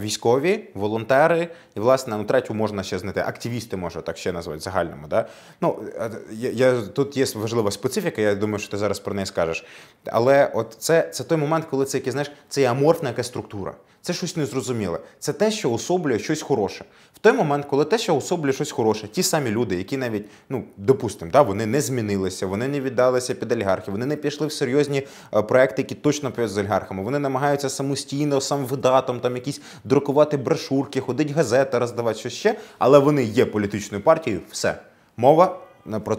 військові, 0.01 0.69
волонтери, 0.75 1.49
і 1.77 1.81
власне 1.81 2.17
ну, 2.17 2.25
третю 2.25 2.55
можна 2.55 2.83
ще 2.83 2.99
знайти. 2.99 3.21
Активісти 3.21 3.77
можна 3.77 4.01
так 4.01 4.17
ще 4.17 4.33
назвати 4.33 4.61
загальному. 4.61 5.07
Да? 5.07 5.29
Ну, 5.61 5.83
е, 5.97 6.11
я, 6.33 6.51
я, 6.51 6.83
тут 6.83 7.17
є 7.17 7.27
важлива 7.35 7.71
специфіка, 7.71 8.23
я 8.23 8.35
думаю, 8.35 8.59
що 8.59 8.71
ти 8.71 8.77
зараз 8.77 9.01
про 9.01 9.15
неї 9.15 9.27
скажеш. 9.27 9.65
Але 10.07 10.51
от 10.55 10.77
це, 10.79 11.09
це 11.13 11.25
той 11.25 11.39
момент, 11.39 11.65
коли 11.71 11.85
це 11.85 11.99
який, 11.99 12.13
знаєш, 12.13 12.33
це 12.49 12.61
є 12.61 12.71
аморфна 12.71 13.09
якась 13.09 13.27
структура. 13.27 13.75
Це 14.03 14.15
щось 14.15 14.37
незрозуміле. 14.37 14.99
Це 15.19 15.33
те, 15.33 15.51
що 15.51 15.73
особлює 15.73 16.19
щось 16.19 16.43
хороше. 16.43 16.85
В 17.15 17.19
той 17.19 17.33
момент, 17.33 17.67
коли 17.67 17.85
те, 17.85 17.99
що 17.99 18.17
особлює 18.17 18.53
щось 18.53 18.71
хороше, 18.71 19.09
ті 19.09 19.23
самі 19.23 19.51
люди, 19.51 19.77
які 19.77 19.97
навіть, 19.97 20.27
ну 20.49 20.65
допустимо, 20.77 21.31
да, 21.31 21.43
вони 21.43 21.67
не 21.67 21.81
змінилися, 21.81 22.47
вони 22.47 22.69
не 22.69 22.81
віддалися 22.81 23.35
під 23.35 23.53
олігархів, 23.53 23.93
вони 23.93 24.07
не 24.07 24.17
пішли 24.17 24.47
в 24.47 24.53
серйозні 24.53 25.07
проекти, 25.31 25.83
які 25.83 25.95
точно 25.95 26.31
пов'язані 26.31 26.55
з 26.55 26.59
олігархами. 26.59 27.03
Вони 27.03 27.19
намагаються 27.19 27.69
самостійно, 27.69 28.41
сам 28.41 28.65
видатом, 28.65 29.21
там 29.21 29.37
якісь 29.37 29.61
друкувати 29.85 30.37
брошурки, 30.37 31.01
ходить 31.01 31.31
газети, 31.31 31.79
роздавати 31.79 32.19
щось 32.19 32.33
ще, 32.33 32.57
але 32.79 32.99
вони 32.99 33.25
є 33.25 33.47
політичною 33.47 34.05
партією. 34.05 34.43
Все. 34.51 34.79
Мова 35.17 35.59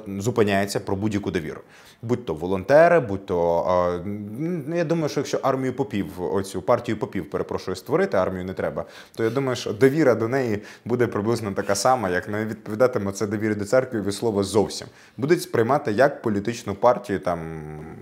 зупиняється 0.07 0.79
про 0.79 0.95
будь-яку 0.95 1.31
довіру. 1.31 1.61
Будь 2.01 2.25
то 2.25 2.33
волонтери, 2.33 2.99
будь 2.99 3.25
то 3.25 3.63
а, 3.67 4.75
я 4.75 4.83
думаю, 4.83 5.09
що 5.09 5.19
якщо 5.19 5.39
армію 5.43 5.73
попів, 5.73 6.21
оцю 6.33 6.61
партію 6.61 6.97
попів, 6.97 7.29
перепрошую, 7.29 7.75
створити 7.75 8.17
армію 8.17 8.45
не 8.45 8.53
треба, 8.53 8.85
то 9.15 9.23
я 9.23 9.29
думаю, 9.29 9.55
що 9.55 9.73
довіра 9.73 10.15
до 10.15 10.27
неї 10.27 10.61
буде 10.85 11.07
приблизно 11.07 11.51
така 11.51 11.75
сама, 11.75 12.09
як 12.09 12.29
не 12.29 12.45
відповідатиме 12.45 13.11
це 13.11 13.27
довірі 13.27 13.55
до 13.55 13.65
церкви 13.65 14.01
від 14.01 14.13
слова 14.13 14.43
зовсім. 14.43 14.88
Будуть 15.17 15.41
сприймати 15.41 15.91
як 15.91 16.21
політичну 16.21 16.75
партію. 16.75 17.19
Там 17.19 17.39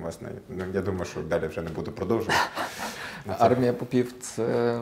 власне, 0.02 0.30
ну, 0.50 0.64
я 0.74 0.82
думаю, 0.82 1.06
що 1.06 1.22
далі 1.22 1.48
вже 1.48 1.62
не 1.62 1.70
буду 1.70 1.92
продовжувати. 1.92 2.40
Армія 3.40 3.74
попів 3.74 4.14
це, 4.22 4.80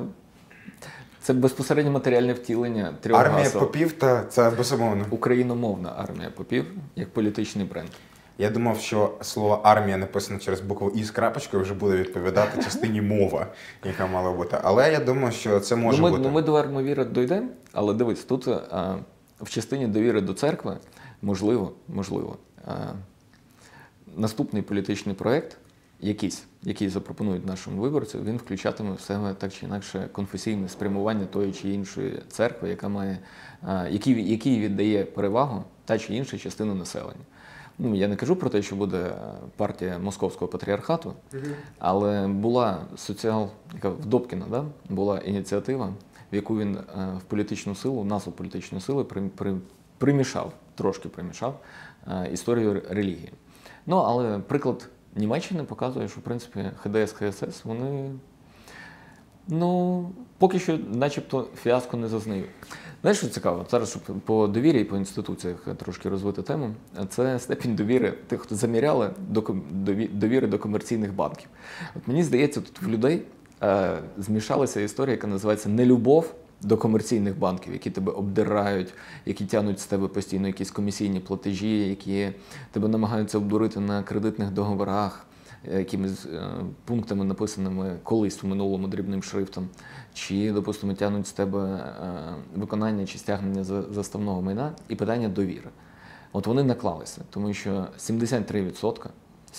це 1.26 1.34
безпосередньо 1.34 1.92
матеріальне 1.92 2.34
втілення 2.34 2.94
трьох 3.02 3.20
Армія 3.20 3.44
гасел. 3.44 3.62
попів 3.62 3.92
та 3.92 4.24
це 4.24 4.50
безумовно. 4.50 5.06
Україномовна 5.10 5.94
армія 5.98 6.30
попів 6.30 6.66
як 6.96 7.10
політичний 7.10 7.66
бренд. 7.66 7.90
Я 8.38 8.50
думав, 8.50 8.80
що 8.80 9.18
слово 9.22 9.62
армія 9.64 9.98
написано 9.98 10.40
через 10.40 10.62
букву 10.62 10.90
І 10.96 11.04
з 11.04 11.12
крапочкою 11.12 11.64
вже 11.64 11.74
буде 11.74 11.98
відповідати 11.98 12.64
частині 12.64 13.02
мова, 13.02 13.48
яка 13.86 14.08
мала 14.08 14.32
бути. 14.32 14.58
Але 14.64 14.92
я 14.92 15.00
думаю, 15.00 15.32
що 15.32 15.60
це 15.60 15.76
може 15.76 15.98
ну, 15.98 16.04
ми, 16.04 16.10
бути. 16.10 16.24
ну, 16.24 16.30
ми 16.30 16.42
до 16.42 16.54
армовіри 16.54 17.06
дійдемо, 17.06 17.48
але 17.74 17.94
дивись, 17.94 18.24
тут 18.24 18.48
а, 18.48 18.96
в 19.42 19.50
частині 19.50 19.88
довіри 19.88 20.22
до 20.22 20.34
церкви, 20.34 20.78
можливо, 21.22 21.72
можливо, 21.88 22.38
а, 22.66 22.72
наступний 24.18 24.62
політичний 24.62 25.16
проєкт, 25.16 25.58
якийсь, 26.06 26.46
який 26.64 26.90
запропонують 26.90 27.46
нашим 27.46 27.74
виборцям, 27.74 28.24
він 28.24 28.38
включатиме 28.38 28.94
в 28.94 29.00
себе 29.00 29.34
так 29.34 29.54
чи 29.54 29.66
інакше 29.66 30.10
конфесійне 30.12 30.70
спрямування 30.70 31.26
тої 31.26 31.52
чи 31.52 31.70
іншої 31.70 32.22
церкви, 32.30 32.70
яка 32.70 32.90
має, 32.90 33.20
який, 33.90 34.32
який 34.32 34.60
віддає 34.60 35.06
перевагу 35.06 35.64
та 35.86 36.00
чи 36.00 36.16
інша 36.16 36.38
частина 36.38 36.74
населення. 36.74 37.26
Ну, 37.80 37.96
я 37.96 38.08
не 38.08 38.16
кажу 38.16 38.36
про 38.36 38.50
те, 38.50 38.62
що 38.62 38.76
буде 38.76 39.16
партія 39.56 40.00
московського 40.00 40.52
патріархату, 40.52 41.14
але 41.80 42.28
була 42.28 42.82
соціал, 42.96 43.50
яка 43.74 43.90
в 43.90 44.06
Добкіна, 44.06 44.46
да? 44.52 44.66
була 44.90 45.20
ініціатива, 45.20 45.94
в 46.32 46.36
яку 46.36 46.58
він 46.58 46.78
в 47.18 47.24
політичну 47.28 47.76
силу, 47.76 48.04
назву 48.04 48.32
політичної 48.32 48.82
сили 48.82 49.04
при, 49.04 49.22
при, 49.22 49.56
примішав, 49.98 50.54
трошки 50.76 51.10
примішав 51.10 51.60
історію 52.34 52.82
релігії. 52.90 53.32
Ну, 53.86 53.98
але 53.98 54.40
приклад 54.40 54.90
Німеччини 55.16 55.64
показує, 55.64 56.08
що 56.08 56.20
в 56.20 56.24
принципі 56.24 56.72
ХДС, 56.84 57.14
ХСС, 57.14 57.66
вони 57.66 58.12
Ну, 59.48 60.10
поки 60.38 60.60
що, 60.60 60.80
начебто, 60.94 61.48
фіаско 61.64 61.98
не 61.98 62.08
зазнають. 62.08 62.50
Знаєш, 63.02 63.18
що 63.18 63.28
цікаво? 63.28 63.66
Зараз 63.72 63.90
щоб 63.90 64.02
по 64.02 64.48
довірі 64.48 64.82
і 64.82 64.84
по 64.84 64.98
інституціях 64.98 65.68
трошки 65.78 66.10
розвити 66.10 66.42
тему. 66.42 66.72
Це 67.10 67.40
степінь 67.40 67.76
довіри 67.76 68.12
тих, 68.28 68.42
хто 68.42 68.56
заміряли 68.56 69.10
до 69.30 69.56
довіри 70.12 70.48
до 70.48 70.60
комерційних 70.60 71.14
банків. 71.14 71.48
От 71.96 72.08
мені 72.08 72.24
здається, 72.24 72.62
тут 72.62 72.82
в 72.82 72.88
людей 72.88 73.22
е, 73.64 73.98
змішалася 74.18 74.82
історія, 74.82 75.12
яка 75.12 75.28
називається 75.28 75.70
нелюбов 75.70 76.36
до 76.62 76.78
комерційних 76.78 77.40
банків, 77.40 77.74
які 77.74 77.90
тебе 77.90 78.12
обдирають, 78.12 78.94
які 79.26 79.46
тягнуть 79.46 79.80
з 79.80 79.86
тебе 79.86 80.08
постійно 80.08 80.48
якісь 80.48 80.72
комісійні 80.72 81.20
платежі, 81.20 81.90
які 81.90 82.30
тебе 82.72 82.88
намагаються 82.88 83.38
обдурити 83.38 83.80
на 83.80 84.04
кредитних 84.04 84.52
договорах 84.52 85.26
якимись 85.74 86.26
е, 86.26 86.50
пунктами, 86.86 87.26
написаними 87.26 87.98
колись 88.04 88.44
у 88.44 88.48
минулому 88.48 88.88
дрібним 88.88 89.24
шрифтом, 89.24 89.70
чи, 90.14 90.52
допустимо, 90.52 90.94
тягнуть 90.94 91.28
з 91.28 91.32
тебе 91.32 91.60
е, 91.64 91.90
виконання 92.56 93.06
чи 93.06 93.18
стягнення 93.18 93.64
заставного 93.64 94.42
майна 94.42 94.72
і 94.90 94.96
питання 94.96 95.30
довіри. 95.30 95.70
От 96.34 96.48
вони 96.48 96.64
наклалися, 96.64 97.22
тому 97.30 97.54
що 97.54 97.88
73%, 98.00 99.08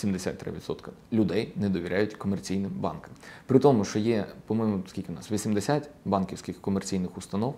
73% 0.05 0.89
людей 1.13 1.53
не 1.57 1.69
довіряють 1.69 2.15
комерційним 2.15 2.71
банкам. 2.71 3.11
При 3.47 3.59
тому, 3.59 3.85
що 3.85 3.99
є, 3.99 4.27
по-моєму, 4.47 4.83
скільки 4.87 5.13
у 5.13 5.15
нас? 5.15 5.33
80 5.33 5.91
банківських 6.05 6.61
комерційних 6.61 7.19
установ, 7.19 7.55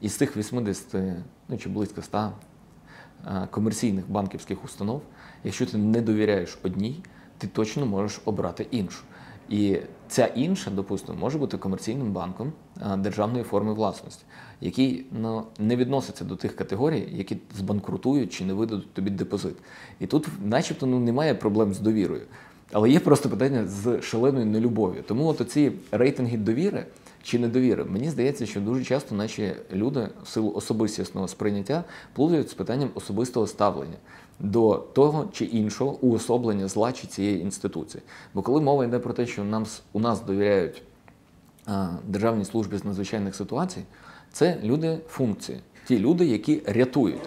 і 0.00 0.08
з 0.08 0.16
цих 0.16 0.36
80, 0.36 0.94
ну 1.48 1.58
чи 1.58 1.68
близько 1.68 2.02
100 2.02 2.32
е, 3.26 3.48
комерційних 3.50 4.10
банківських 4.10 4.64
установ, 4.64 5.02
якщо 5.44 5.66
ти 5.66 5.78
не 5.78 6.00
довіряєш 6.00 6.58
одній, 6.62 7.02
ти 7.38 7.46
точно 7.46 7.86
можеш 7.86 8.20
обрати 8.24 8.66
іншу. 8.70 9.04
І 9.52 9.78
ця 10.08 10.26
інша, 10.26 10.70
допустимо, 10.70 11.18
може 11.18 11.38
бути 11.38 11.58
комерційним 11.58 12.12
банком 12.12 12.52
е, 12.82 12.96
державної 12.96 13.44
форми 13.44 13.74
власності, 13.74 14.24
який 14.60 15.06
ну, 15.20 15.42
не 15.58 15.76
відноситься 15.76 16.24
до 16.24 16.36
тих 16.36 16.56
категорій, 16.56 17.08
які 17.12 17.36
збанкрутують 17.56 18.32
чи 18.32 18.44
не 18.44 18.54
видадуть 18.54 18.92
тобі 18.92 19.10
депозит. 19.10 19.54
І 20.00 20.06
тут, 20.06 20.28
начебто, 20.44 20.86
ну, 20.86 20.98
немає 20.98 21.34
проблем 21.34 21.74
з 21.74 21.80
довірою. 21.80 22.22
Але 22.72 22.90
є 22.90 23.00
просто 23.00 23.28
питання 23.28 23.66
з 23.66 24.02
шаленою 24.02 24.46
нелюбов'ю. 24.46 25.02
Тому 25.02 25.26
от 25.26 25.50
ці 25.50 25.72
рейтинги 25.90 26.36
довіри 26.36 26.86
чи 27.22 27.38
недовіри, 27.38 27.84
мені 27.84 28.10
здається, 28.10 28.46
що 28.46 28.60
дуже 28.60 28.84
часто 28.84 29.14
наші 29.14 29.52
люди 29.72 30.08
в 30.22 30.28
силу 30.28 30.52
особистісного 30.54 31.28
сприйняття 31.28 31.84
плутають 32.12 32.50
з 32.50 32.54
питанням 32.54 32.90
особистого 32.94 33.46
ставлення 33.46 33.96
до 34.42 34.84
того 34.92 35.28
чи 35.32 35.44
іншого 35.44 35.98
уособлення 36.00 36.68
зла 36.68 36.92
чи 36.92 37.06
цієї 37.06 37.40
інституції. 37.40 38.02
Бо 38.34 38.42
коли 38.42 38.60
мова 38.60 38.84
йде 38.84 38.98
про 38.98 39.12
те, 39.12 39.26
що 39.26 39.44
нам 39.44 39.66
у 39.92 40.00
нас 40.00 40.20
довіряють 40.20 40.82
а, 41.66 41.88
Державній 42.08 42.44
службі 42.44 42.76
з 42.76 42.84
надзвичайних 42.84 43.34
ситуацій, 43.34 43.82
це 44.32 44.58
люди 44.62 44.98
функції, 45.08 45.60
ті 45.86 45.98
люди, 45.98 46.26
які 46.26 46.62
рятують. 46.66 47.20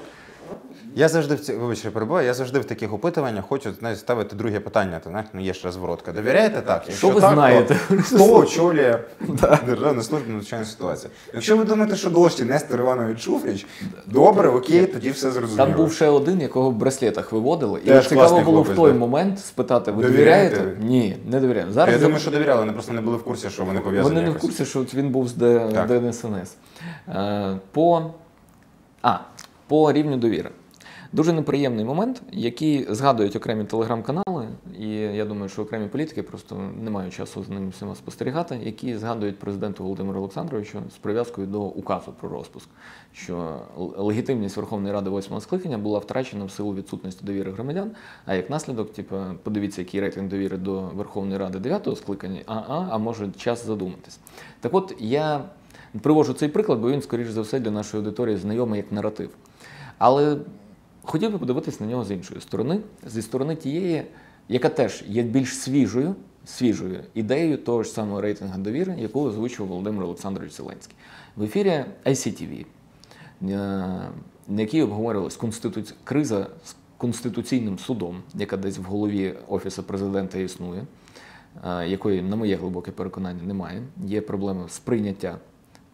Я 0.98 1.08
завжди 1.10 1.36
в 1.36 1.40
ці 1.40 1.54
вибач, 1.54 1.78
що 1.80 1.92
перебуваю, 1.92 2.28
я 2.28 2.34
завжди 2.34 2.60
в 2.60 2.66
таких 2.66 2.94
опитуваннях 2.94 3.46
хочу 3.46 3.74
знаєш, 3.80 4.00
ставити 4.00 4.36
друге 4.36 4.60
питання. 4.60 5.00
То 5.04 5.10
знаєш, 5.10 5.28
ну 5.34 5.42
є 5.42 5.54
ж 5.54 5.62
розворотка. 5.64 6.12
Довіряєте 6.12 6.62
так? 6.62 6.84
Якщо 6.88 7.10
ви 7.10 7.22
так, 7.22 7.34
знаєте? 7.34 7.78
То, 7.90 7.96
хто 8.02 8.36
очолює 8.36 9.00
Державну 9.66 10.04
службу 10.04 10.32
надзвичайної 10.32 10.70
ситуації? 10.72 11.12
Якщо 11.34 11.58
ви 11.58 11.64
думаєте, 11.64 11.96
що 11.96 12.10
дощі 12.10 12.44
Нестор 12.44 12.80
Іванович 12.80 13.20
Шуфрич, 13.22 13.66
добре, 14.06 14.50
окей, 14.50 14.86
тоді 14.86 15.10
все 15.12 15.32
зрозуміло. 15.32 15.68
Там 15.68 15.76
був 15.78 15.94
ще 15.94 16.10
один, 16.10 16.42
якого 16.42 16.70
в 16.70 16.74
браслетах 16.76 17.32
виводили, 17.32 17.80
і 17.86 17.88
Теж 17.88 18.08
цікаво 18.08 18.42
було 18.42 18.44
хлопець, 18.44 18.74
в 18.74 18.76
той 18.76 18.92
да. 18.92 18.98
момент 19.00 19.40
спитати: 19.40 19.92
ви 19.92 20.04
Довіряєте? 20.04 20.56
довіряєте? 20.56 20.86
Ні, 20.86 21.18
не 21.26 21.40
довіряємо. 21.40 21.72
Я 21.76 21.98
думаю, 21.98 22.20
що 22.20 22.32
довіряли, 22.32 22.60
вони 22.60 22.74
просто 22.74 22.94
не 22.94 23.02
були 23.02 23.18
в 23.18 23.24
курсі, 23.24 23.50
що 23.50 23.66
вони 23.66 23.80
пов'язані. 23.80 24.10
Вони 24.16 24.22
не 24.22 24.30
в 24.32 24.34
якось. 24.34 24.42
курсі, 24.42 24.66
що 24.66 24.80
він 24.94 25.10
був 25.10 25.28
з 25.28 25.34
Д- 25.34 25.70
Так. 25.74 25.88
ДНСНС. 25.88 26.56
Е, 27.10 27.58
По, 27.72 28.12
а, 29.02 29.18
по 29.68 29.92
рівню 29.92 30.18
довіри. 30.18 30.52
Дуже 31.16 31.34
неприємний 31.34 31.86
момент, 31.86 32.22
який 32.32 32.94
згадують 32.94 33.36
окремі 33.36 33.64
телеграм-канали, 33.64 34.48
і 34.80 34.90
я 34.98 35.26
думаю, 35.26 35.50
що 35.50 35.62
окремі 35.62 35.88
політики 35.88 36.24
просто 36.24 36.72
не 36.84 36.90
мають 36.90 37.14
часу 37.14 37.44
з 37.44 37.50
ним 37.50 37.70
всіма 37.70 37.96
спостерігати, 37.96 38.60
які 38.64 38.98
згадують 38.98 39.40
президенту 39.40 39.84
Володимиру 39.84 40.20
Олександровичу 40.20 40.80
з 40.96 40.98
прив'язкою 40.98 41.48
до 41.48 41.62
указу 41.62 42.14
про 42.20 42.30
розпуск, 42.30 42.70
що 43.14 43.60
легітимність 43.98 44.58
Верховної 44.58 44.94
Ради 44.94 45.10
восьмого 45.10 45.42
скликання 45.42 45.78
була 45.78 46.00
втрачена 46.00 46.46
в 46.46 46.52
силу 46.52 46.76
відсутності 46.76 47.26
довіри 47.26 47.52
громадян. 47.52 47.92
А 48.26 48.36
як 48.36 48.50
наслідок, 48.50 48.94
типу, 48.94 49.16
подивіться, 49.44 49.82
який 49.82 50.02
рейтинг 50.02 50.30
довіри 50.30 50.58
до 50.58 50.82
Верховної 50.82 51.38
Ради 51.38 51.60
дев'ятого 51.60 51.96
скликання, 51.96 52.42
а, 52.46 52.54
а, 52.54 52.88
а 52.92 52.98
може 52.98 53.32
час 53.38 53.66
задуматись. 53.66 54.20
Так 54.60 54.74
от 54.74 54.96
я 55.00 55.46
привожу 56.02 56.34
цей 56.34 56.50
приклад, 56.50 56.80
бо 56.80 56.92
він, 56.92 57.02
скоріш 57.02 57.28
за 57.28 57.42
все, 57.42 57.60
для 57.60 57.72
нашої 57.72 58.04
аудиторії 58.04 58.38
знайомий 58.38 58.78
як 58.78 58.92
наратив. 58.92 59.30
Але 59.98 60.38
хотів 61.04 61.32
би 61.32 61.38
подивитись 61.38 61.80
на 61.80 61.88
нього 61.88 62.04
з 62.04 62.12
іншої 62.12 62.42
сторони, 62.42 62.80
зі 63.06 63.22
сторони 63.22 63.56
тієї, 63.56 64.04
яка 64.50 64.70
теж 64.70 65.04
є 65.08 65.24
більш 65.24 65.58
свіжою, 65.58 66.16
свіжою 66.46 67.04
ідеєю 67.14 67.58
того 67.58 67.84
ж 67.84 67.90
самого 67.90 68.22
рейтингу 68.22 68.62
довіри, 68.62 68.96
яку 69.00 69.24
озвучував 69.24 69.70
Володимир 69.70 70.04
Олександрович 70.04 70.54
Зеленський. 70.54 70.96
В 71.36 71.44
ефірі 71.44 71.86
ICTV, 72.06 72.66
е, 73.42 73.48
на 74.48 74.62
якій 74.62 74.82
обговорювалась 74.82 75.36
конституці... 75.36 75.94
криза 76.04 76.48
з 76.66 76.76
конституційним 76.98 77.80
судом, 77.80 78.24
яка 78.34 78.58
десь 78.58 78.78
в 78.78 78.84
голові 78.84 79.34
Офісу 79.48 79.84
президента 79.84 80.38
існує, 80.38 80.86
е, 81.66 81.88
якої, 81.88 82.22
на 82.22 82.36
моє 82.36 82.56
глибоке 82.56 82.92
переконання, 82.92 83.44
немає. 83.44 83.82
Є 84.06 84.22
проблема 84.22 84.70
сприйняття 84.70 85.38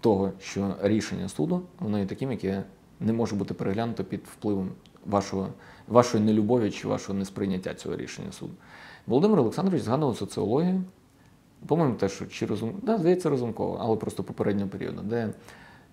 того, 0.01 0.31
що 0.39 0.75
рішення 0.81 1.29
суду 1.29 1.61
воно 1.79 1.99
є 1.99 2.05
таким, 2.05 2.31
яке 2.31 2.63
не 3.01 3.13
може 3.13 3.35
бути 3.35 3.53
переглянуто 3.53 4.03
під 4.03 4.21
впливом 4.23 4.71
вашого, 5.05 5.47
вашої 5.87 6.23
нелюбові 6.23 6.71
чи 6.71 6.87
вашого 6.87 7.19
несприйняття 7.19 7.73
цього 7.73 7.95
рішення 7.95 8.31
суду. 8.31 8.53
Володимир 9.07 9.39
Олександрович 9.39 9.83
згадував 9.83 10.17
соціологію, 10.17 10.83
по-моєму, 11.67 11.95
те, 11.95 12.09
що 12.09 12.25
чи 12.25 12.45
розум... 12.45 12.73
да, 12.81 12.97
здається, 12.97 13.29
розумково, 13.29 13.77
але 13.81 13.95
просто 13.95 14.23
попереднього 14.23 14.69
періоду, 14.69 15.01
де 15.01 15.29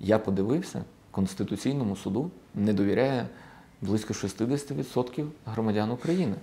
я 0.00 0.18
подивився, 0.18 0.84
Конституційному 1.10 1.96
суду 1.96 2.30
не 2.54 2.72
довіряє 2.72 3.28
близько 3.82 4.14
60% 4.14 5.26
громадян 5.46 5.90
України. 5.90 6.34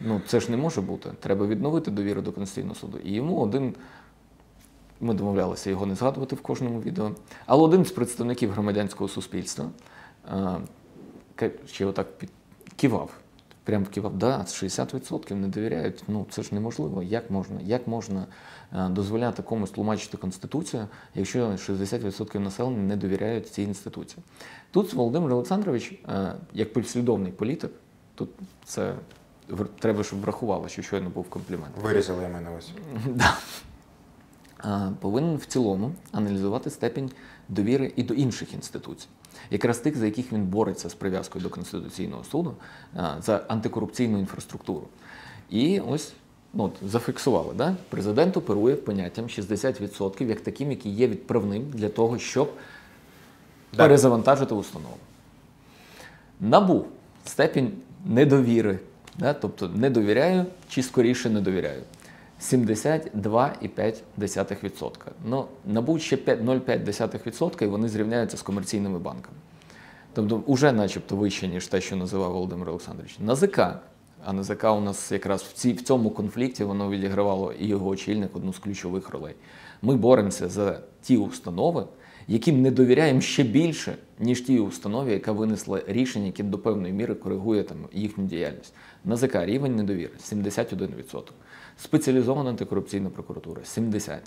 Ну, 0.00 0.20
це 0.26 0.40
ж 0.40 0.50
не 0.50 0.56
може 0.56 0.80
бути. 0.80 1.10
Треба 1.20 1.46
відновити 1.46 1.90
довіру 1.90 2.22
до 2.22 2.32
Конституційного 2.32 2.74
суду. 2.74 2.98
І 3.04 3.12
йому 3.12 3.40
один 3.40 3.74
ми 5.00 5.14
домовлялися 5.14 5.70
його 5.70 5.86
не 5.86 5.94
згадувати 5.94 6.36
в 6.36 6.40
кожному 6.40 6.80
відео. 6.80 7.10
Але 7.46 7.62
один 7.62 7.84
з 7.84 7.90
представників 7.90 8.50
громадянського 8.50 9.08
суспільства, 9.08 9.70
е, 11.40 11.50
ще 11.66 11.86
отак 11.86 12.18
під, 12.18 12.30
кивав. 12.76 13.10
Прям 13.64 13.86
кивав, 13.86 14.16
да, 14.18 14.38
60% 14.38 15.34
не 15.34 15.48
довіряють. 15.48 16.04
Ну 16.08 16.26
це 16.30 16.42
ж 16.42 16.54
неможливо. 16.54 17.02
Як 17.02 17.30
можна, 17.30 17.60
як 17.64 17.88
можна 17.88 18.26
е, 18.72 18.88
дозволяти 18.88 19.42
комусь 19.42 19.70
тлумачити 19.70 20.16
конституцію, 20.16 20.86
якщо 21.14 21.46
60% 21.46 22.38
населення 22.38 22.82
не 22.82 22.96
довіряють 22.96 23.48
цій 23.48 23.62
інституції? 23.62 24.22
Тут 24.70 24.94
Володимир 24.94 25.32
Олександрович, 25.32 25.92
е, 26.08 26.34
як 26.52 26.72
послідовний 26.72 27.32
політик, 27.32 27.70
тут 28.14 28.28
це 28.64 28.94
треба, 29.78 30.04
щоб 30.04 30.20
врахувало, 30.20 30.68
що 30.68 30.82
щойно 30.82 31.10
був 31.10 31.30
комплімент. 31.30 31.74
Вирізали 31.82 32.22
я 32.22 32.28
мене 32.28 32.50
ось. 32.58 32.70
А, 34.58 34.90
Повинен 35.00 35.36
в 35.36 35.44
цілому 35.44 35.92
аналізувати 36.12 36.70
степінь 36.70 37.10
довіри 37.48 37.92
і 37.96 38.02
до 38.02 38.14
інших 38.14 38.54
інституцій, 38.54 39.06
якраз 39.50 39.78
тих, 39.78 39.96
за 39.96 40.06
яких 40.06 40.32
він 40.32 40.44
бореться 40.44 40.88
з 40.88 40.94
прив'язкою 40.94 41.42
до 41.42 41.50
Конституційного 41.50 42.24
суду 42.24 42.54
за 43.20 43.36
антикорупційну 43.48 44.18
інфраструктуру. 44.18 44.88
І 45.50 45.80
ось 45.80 46.12
ну, 46.54 46.64
от, 46.64 46.90
зафіксували, 46.90 47.54
да? 47.54 47.76
президент 47.88 48.36
оперує 48.36 48.76
поняттям 48.76 49.24
60% 49.24 50.26
як 50.26 50.40
таким, 50.40 50.70
який 50.70 50.92
є 50.92 51.08
відправним 51.08 51.70
для 51.70 51.88
того, 51.88 52.18
щоб 52.18 52.52
Да. 53.72 53.82
перезавантажити 53.82 54.54
установу. 54.54 54.96
Набу 56.40 56.84
степінь 57.24 57.72
недовіри, 58.04 58.78
да? 59.18 59.32
тобто 59.32 59.68
не 59.68 59.90
довіряю 59.90 60.46
чи 60.68 60.82
скоріше 60.82 61.30
не 61.30 61.40
довіряю. 61.40 61.82
72,5%. 62.40 64.90
Ну, 65.24 65.46
набу 65.64 65.98
ще 65.98 66.16
5 66.16 66.40
0,5% 66.40 67.64
і 67.64 67.66
вони 67.66 67.88
зрівняються 67.88 68.36
з 68.36 68.42
комерційними 68.42 68.98
банками. 68.98 69.36
Тобто, 70.12 70.42
вже 70.46 70.72
начебто 70.72 71.16
вище, 71.16 71.48
ніж 71.48 71.66
те, 71.66 71.80
що 71.80 71.96
називав 71.96 72.32
Володимир 72.32 72.68
Олександрович. 72.68 73.18
НАЗК, 73.18 73.58
а 74.24 74.32
НАЗК 74.32 74.64
у 74.64 74.80
нас 74.80 75.12
якраз 75.12 75.42
в, 75.42 75.52
ці, 75.52 75.72
в 75.72 75.82
цьому 75.82 76.10
конфлікті 76.10 76.64
воно 76.64 76.90
відігравало 76.90 77.52
і 77.52 77.66
його 77.66 77.88
очільник 77.88 78.36
одну 78.36 78.52
з 78.52 78.58
ключових 78.58 79.10
ролей. 79.10 79.34
Ми 79.82 79.96
боремося 79.96 80.48
за 80.48 80.80
ті 81.02 81.16
установи, 81.16 81.84
яким 82.28 82.62
не 82.62 82.70
довіряємо 82.70 83.20
ще 83.20 83.42
більше, 83.42 83.96
ніж 84.18 84.40
ті 84.40 84.58
установі, 84.58 85.12
яка 85.12 85.32
винесла 85.32 85.80
рішення, 85.86 86.26
яке 86.26 86.42
до 86.42 86.58
певної 86.58 86.92
міри 86.92 87.14
коригує 87.14 87.62
там, 87.62 87.76
їхню 87.92 88.24
діяльність. 88.24 88.74
НАЗК 89.04 89.34
рівень 89.34 89.76
недовіри 89.76 90.12
71%. 90.32 91.22
Спеціалізована 91.78 92.50
антикорупційна 92.50 93.10
прокуратура 93.10 93.62
70%. 93.62 94.18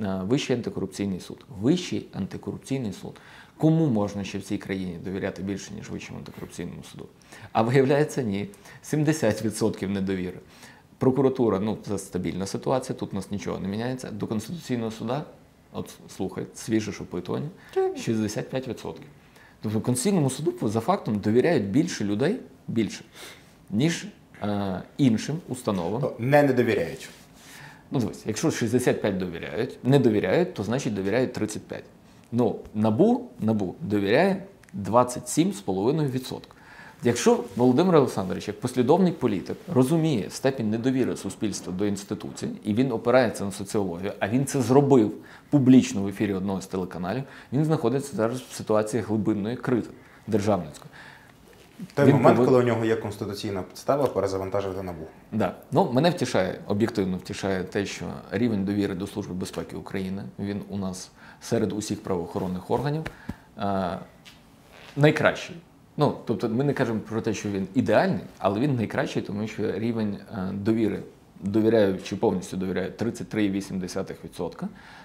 Е, 0.00 0.20
Вищий 0.24 0.56
антикорупційний 0.56 1.20
суд. 1.20 1.44
Вищий 1.60 2.08
антикорупційний 2.12 2.92
суд. 2.92 3.12
Кому 3.56 3.86
можна 3.86 4.24
ще 4.24 4.38
в 4.38 4.42
цій 4.42 4.58
країні 4.58 4.98
довіряти 5.04 5.42
більше, 5.42 5.74
ніж 5.74 5.90
Вищому 5.90 6.18
антикорупційному 6.18 6.82
суду? 6.92 7.06
А 7.52 7.62
виявляється, 7.62 8.22
ні. 8.22 8.48
70% 8.84 9.88
недовіри. 9.88 10.38
Прокуратура, 10.98 11.60
ну 11.60 11.78
це 11.86 11.98
стабільна 11.98 12.46
ситуація, 12.46 12.98
тут 12.98 13.12
у 13.12 13.16
нас 13.16 13.30
нічого 13.30 13.58
не 13.58 13.68
міняється. 13.68 14.10
До 14.10 14.26
Конституційного 14.26 14.90
суда, 14.90 15.24
от 15.72 15.94
слухай, 16.16 16.46
свіже 16.54 16.92
ж 16.92 17.02
опитування, 17.02 17.48
65%. 17.76 18.94
Тобто 19.62 19.80
Конституційному 19.80 20.30
суду 20.30 20.68
за 20.68 20.80
фактом 20.80 21.18
довіряють 21.18 21.64
більше 21.64 22.04
людей, 22.04 22.40
більше, 22.68 23.04
ніж 23.70 24.06
іншим 24.98 25.36
установам. 25.48 26.10
Не 26.18 26.42
не 26.42 26.52
довіряють. 26.52 27.08
Ну, 27.90 28.00
дивись, 28.00 28.22
якщо 28.26 28.50
65 28.50 29.18
довіряють, 29.18 29.78
не 29.84 29.98
довіряють, 29.98 30.54
то 30.54 30.62
значить 30.64 30.94
довіряють 30.94 31.32
35. 31.32 31.84
Ну, 32.32 32.56
набу, 32.74 33.28
набу 33.40 33.74
довіряє 33.80 34.42
27,5%. 34.82 36.40
Якщо 37.04 37.44
Володимир 37.56 37.96
Олександрович, 37.96 38.48
як 38.48 38.60
послідовний 38.60 39.12
політик, 39.12 39.56
розуміє 39.74 40.30
степінь 40.30 40.70
недовіри 40.70 41.16
суспільства 41.16 41.72
до 41.72 41.86
інституцій, 41.86 42.48
і 42.64 42.74
він 42.74 42.92
опирається 42.92 43.44
на 43.44 43.52
соціологію, 43.52 44.12
а 44.18 44.28
він 44.28 44.46
це 44.46 44.62
зробив 44.62 45.12
публічно 45.50 46.02
в 46.02 46.08
ефірі 46.08 46.34
одного 46.34 46.60
з 46.60 46.66
телеканалів, 46.66 47.22
він 47.52 47.64
знаходиться 47.64 48.16
зараз 48.16 48.40
в 48.40 48.54
ситуації 48.54 49.02
глибинної 49.02 49.56
крити 49.56 49.90
державницької. 50.26 50.90
Той 51.94 52.04
Він 52.06 52.14
момент, 52.14 52.38
повин- 52.38 52.44
коли 52.44 52.58
у 52.58 52.62
нього 52.62 52.84
є 52.84 52.96
конституційна 52.96 53.62
підстава 53.62 54.06
перезавантажити 54.06 54.82
набу. 54.82 55.06
Да. 55.32 55.54
Ну, 55.72 55.92
мене 55.92 56.10
втішає, 56.10 56.60
об'єктивно 56.66 57.16
втішає 57.16 57.64
те, 57.64 57.86
що 57.86 58.04
рівень 58.30 58.64
довіри 58.64 58.94
до 58.94 59.06
Служби 59.06 59.34
безпеки 59.34 59.76
України 59.76 60.22
він 60.38 60.62
у 60.68 60.76
нас 60.78 61.10
серед 61.40 61.72
усіх 61.72 62.02
правоохоронних 62.02 62.70
органів 62.70 63.02
е, 63.58 63.98
найкращий. 64.96 65.56
Ну, 65.96 66.16
тобто, 66.24 66.48
ми 66.48 66.64
не 66.64 66.72
кажемо 66.72 67.00
про 67.00 67.20
те, 67.20 67.34
що 67.34 67.48
він 67.48 67.68
ідеальний, 67.74 68.20
але 68.38 68.60
він 68.60 68.74
найкращий, 68.76 69.22
тому 69.22 69.48
що 69.48 69.72
рівень 69.72 70.18
е, 70.32 70.48
довіри, 70.52 71.02
довіряю 71.40 71.98
чи 71.98 72.16
повністю 72.16 72.56
довіряю 72.56 72.90
33,8%, 72.90 74.64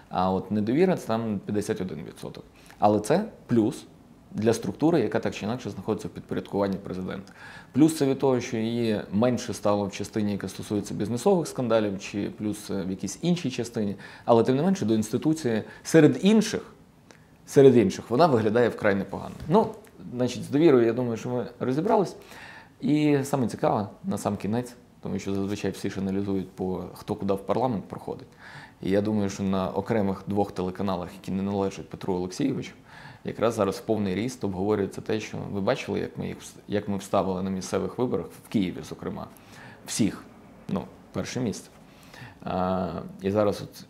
а 0.09 0.31
от 0.31 0.51
недовіра 0.51 0.95
це 0.97 1.07
там 1.07 1.39
51%. 1.47 2.39
Але 2.79 2.99
це 2.99 3.25
плюс 3.47 3.85
для 4.31 4.53
структури, 4.53 4.99
яка 4.99 5.19
так 5.19 5.35
чи 5.35 5.45
інакше 5.45 5.69
знаходиться 5.69 6.07
в 6.07 6.11
підпорядкуванні 6.11 6.77
президента. 6.77 7.33
Плюс 7.71 7.97
це 7.97 8.05
від 8.05 8.19
того, 8.19 8.41
що 8.41 8.57
її 8.57 9.01
менше 9.11 9.53
стало 9.53 9.85
в 9.85 9.91
частині, 9.91 10.31
яка 10.31 10.47
стосується 10.47 10.93
бізнесових 10.93 11.47
скандалів, 11.47 11.99
чи 11.99 12.31
плюс 12.37 12.69
е, 12.69 12.83
в 12.83 12.89
якійсь 12.89 13.19
іншій 13.21 13.51
частині. 13.51 13.95
Але 14.25 14.43
тим 14.43 14.55
не 14.55 14.63
менше 14.63 14.85
до 14.85 14.93
інституції 14.93 15.63
серед 15.83 16.19
інших, 16.21 16.61
серед 17.45 17.77
інших 17.77 18.09
вона 18.09 18.27
виглядає 18.27 18.69
вкрай 18.69 18.95
непогано. 18.95 19.35
Ну, 19.47 19.67
значить, 20.13 20.43
з 20.43 20.49
довірою, 20.49 20.85
я 20.85 20.93
думаю, 20.93 21.17
що 21.17 21.29
ми 21.29 21.47
розібрались. 21.59 22.15
І 22.81 23.17
саме 23.23 23.47
цікаве, 23.47 23.87
на 24.03 24.17
сам 24.17 24.37
кінець, 24.37 24.73
тому 25.01 25.19
що 25.19 25.33
зазвичай 25.33 25.71
всі 25.71 25.89
ж 25.89 25.99
аналізують 25.99 26.51
по 26.51 26.83
хто 26.93 27.15
куди 27.15 27.33
в 27.33 27.45
парламент 27.45 27.85
проходить. 27.85 28.27
І 28.81 28.89
я 28.89 29.01
думаю, 29.01 29.29
що 29.29 29.43
на 29.43 29.69
окремих 29.69 30.23
двох 30.27 30.51
телеканалах, 30.51 31.09
які 31.13 31.31
не 31.31 31.43
належать 31.43 31.89
Петру 31.89 32.13
Олексійовичу, 32.13 32.71
якраз 33.23 33.53
зараз 33.53 33.75
в 33.77 33.81
повний 33.81 34.15
ріст 34.15 34.43
обговорюється 34.43 35.01
те, 35.01 35.19
що 35.19 35.37
ви 35.51 35.61
бачили, 35.61 35.99
як 35.99 36.17
ми 36.17 36.27
їх 36.27 36.37
як 36.67 36.87
ми 36.87 36.97
вставили 36.97 37.43
на 37.43 37.49
місцевих 37.49 37.97
виборах 37.97 38.27
в 38.45 38.49
Києві, 38.49 38.77
зокрема, 38.83 39.27
всіх, 39.85 40.23
ну, 40.69 40.85
перше 41.11 41.39
місце. 41.39 41.69
А, 42.43 42.91
і 43.21 43.31
зараз 43.31 43.61
от 43.61 43.85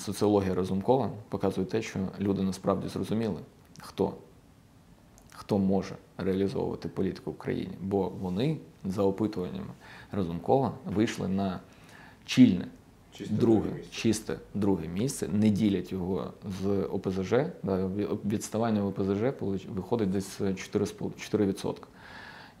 соціологія 0.00 0.54
Разумкова 0.54 1.10
показує 1.28 1.66
те, 1.66 1.82
що 1.82 1.98
люди 2.20 2.42
насправді 2.42 2.88
зрозуміли, 2.88 3.40
хто, 3.80 4.14
хто 5.32 5.58
може 5.58 5.96
реалізовувати 6.16 6.88
політику 6.88 7.30
в 7.30 7.38
країні, 7.38 7.74
бо 7.80 8.08
вони 8.08 8.58
за 8.84 9.02
опитуваннями 9.02 9.72
Разумкова 10.12 10.72
вийшли 10.84 11.28
на 11.28 11.60
чільне 12.24 12.64
Чисте 13.12 13.34
друге, 13.34 13.68
друге 13.68 13.82
чисте 13.90 14.38
друге 14.54 14.88
місце, 14.88 15.28
не 15.28 15.50
ділять 15.50 15.92
його 15.92 16.32
з 16.62 16.82
ОПЗЖ. 16.82 17.34
Да, 17.62 17.90
відставання 18.24 18.82
в 18.82 18.86
ОПЗЖ 18.86 19.22
виходить 19.68 20.10
десь 20.10 20.40
4,5 20.40 21.10
4%. 21.32 21.76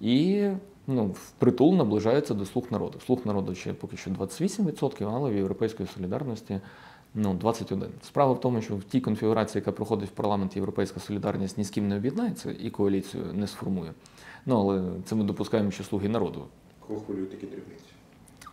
І 0.00 0.48
ну, 0.86 1.06
впритул 1.06 1.74
наближаються 1.74 2.34
до 2.34 2.44
слуг 2.44 2.66
народу. 2.70 3.00
Слуг 3.06 3.20
народу 3.24 3.54
ще 3.54 3.72
поки 3.72 3.96
що 3.96 4.10
28%, 4.10 5.14
але 5.14 5.30
в 5.30 5.36
Європейської 5.36 5.88
солідарності 5.94 6.60
ну, 7.14 7.34
21%. 7.34 7.86
Справа 8.02 8.32
в 8.32 8.40
тому, 8.40 8.62
що 8.62 8.76
в 8.76 8.84
тій 8.84 9.00
конфігурації, 9.00 9.60
яка 9.60 9.72
проходить 9.72 10.08
в 10.08 10.12
парламент, 10.12 10.56
Європейська 10.56 11.00
солідарність 11.00 11.58
ні 11.58 11.64
з 11.64 11.70
ким 11.70 11.88
не 11.88 11.96
об'єднається 11.96 12.54
і 12.60 12.70
коаліцію 12.70 13.24
не 13.32 13.46
сформує. 13.46 13.92
Ну, 14.46 14.60
але 14.60 14.82
це 15.04 15.14
ми 15.14 15.24
допускаємо, 15.24 15.70
що 15.70 15.84
слуги 15.84 16.08
народу 16.08 16.44
Кого 16.88 17.00
хвилюють 17.00 17.30
такі 17.30 17.46
дрібниці? 17.46 17.97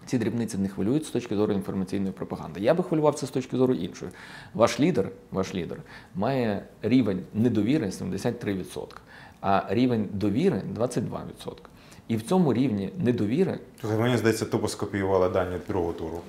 Ці 0.05 0.17
дрібниці 0.17 0.57
не 0.57 0.67
хвилюють 0.67 1.05
з 1.05 1.09
точки 1.09 1.35
зору 1.35 1.53
інформаційної 1.53 2.11
пропаганди. 2.11 2.59
Я 2.61 2.73
би 2.73 2.83
хвилювався 2.83 3.27
з 3.27 3.29
точки 3.29 3.57
зору 3.57 3.73
іншої. 3.73 4.11
Ваш 4.53 4.79
лідер, 4.79 5.09
ваш 5.31 5.55
лідер 5.55 5.77
має 6.15 6.65
рівень 6.81 7.23
недовіри 7.33 7.85
73%, 7.87 8.87
а 9.41 9.63
рівень 9.69 10.09
довіри 10.13 10.61
22%. 10.79 11.53
І 12.07 12.15
в 12.15 12.21
цьому 12.21 12.53
рівні 12.53 12.89
недовіри, 12.97 13.59
мені 13.83 14.17
здається, 14.17 14.45
тупо 14.45 14.67
скопіювали 14.67 15.29
дані 15.29 15.55
другого 15.67 15.93
туру. 15.93 16.21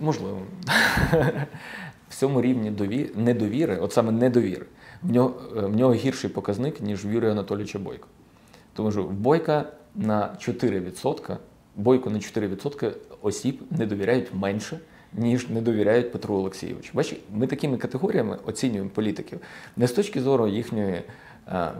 можливо, 0.00 0.38
в 2.08 2.14
цьому 2.14 2.42
рівні 2.42 2.70
дові... 2.70 3.10
недовіри, 3.16 3.78
от 3.78 3.92
саме 3.92 4.12
недовіри, 4.12 4.66
в 5.02 5.12
нього, 5.12 5.34
е, 5.56 5.60
в 5.60 5.76
нього 5.76 5.94
гірший 5.94 6.30
показник, 6.30 6.80
ніж 6.80 7.06
в 7.06 7.10
Юрія 7.12 7.30
Анатолійовича 7.30 7.78
Бойко. 7.78 8.08
Тому 8.74 8.92
що 8.92 9.02
в 9.02 9.12
Бойка 9.12 9.64
на 9.94 10.36
4%, 10.38 11.36
Бойко 11.76 12.10
на 12.10 12.18
4% 12.18 12.92
осіб 13.24 13.62
не 13.70 13.86
довіряють 13.86 14.34
менше, 14.34 14.78
ніж 15.12 15.48
не 15.48 15.60
довіряють 15.60 16.12
Петру 16.12 16.34
Олексійовичу. 16.34 16.90
Бачите, 16.94 17.20
ми 17.34 17.46
такими 17.46 17.76
категоріями 17.76 18.38
оцінюємо 18.46 18.90
політиків 18.90 19.40
не 19.76 19.88
з 19.88 19.92
точки 19.92 20.20
зору 20.20 20.46
їхньої 20.48 21.02
е, 21.48 21.70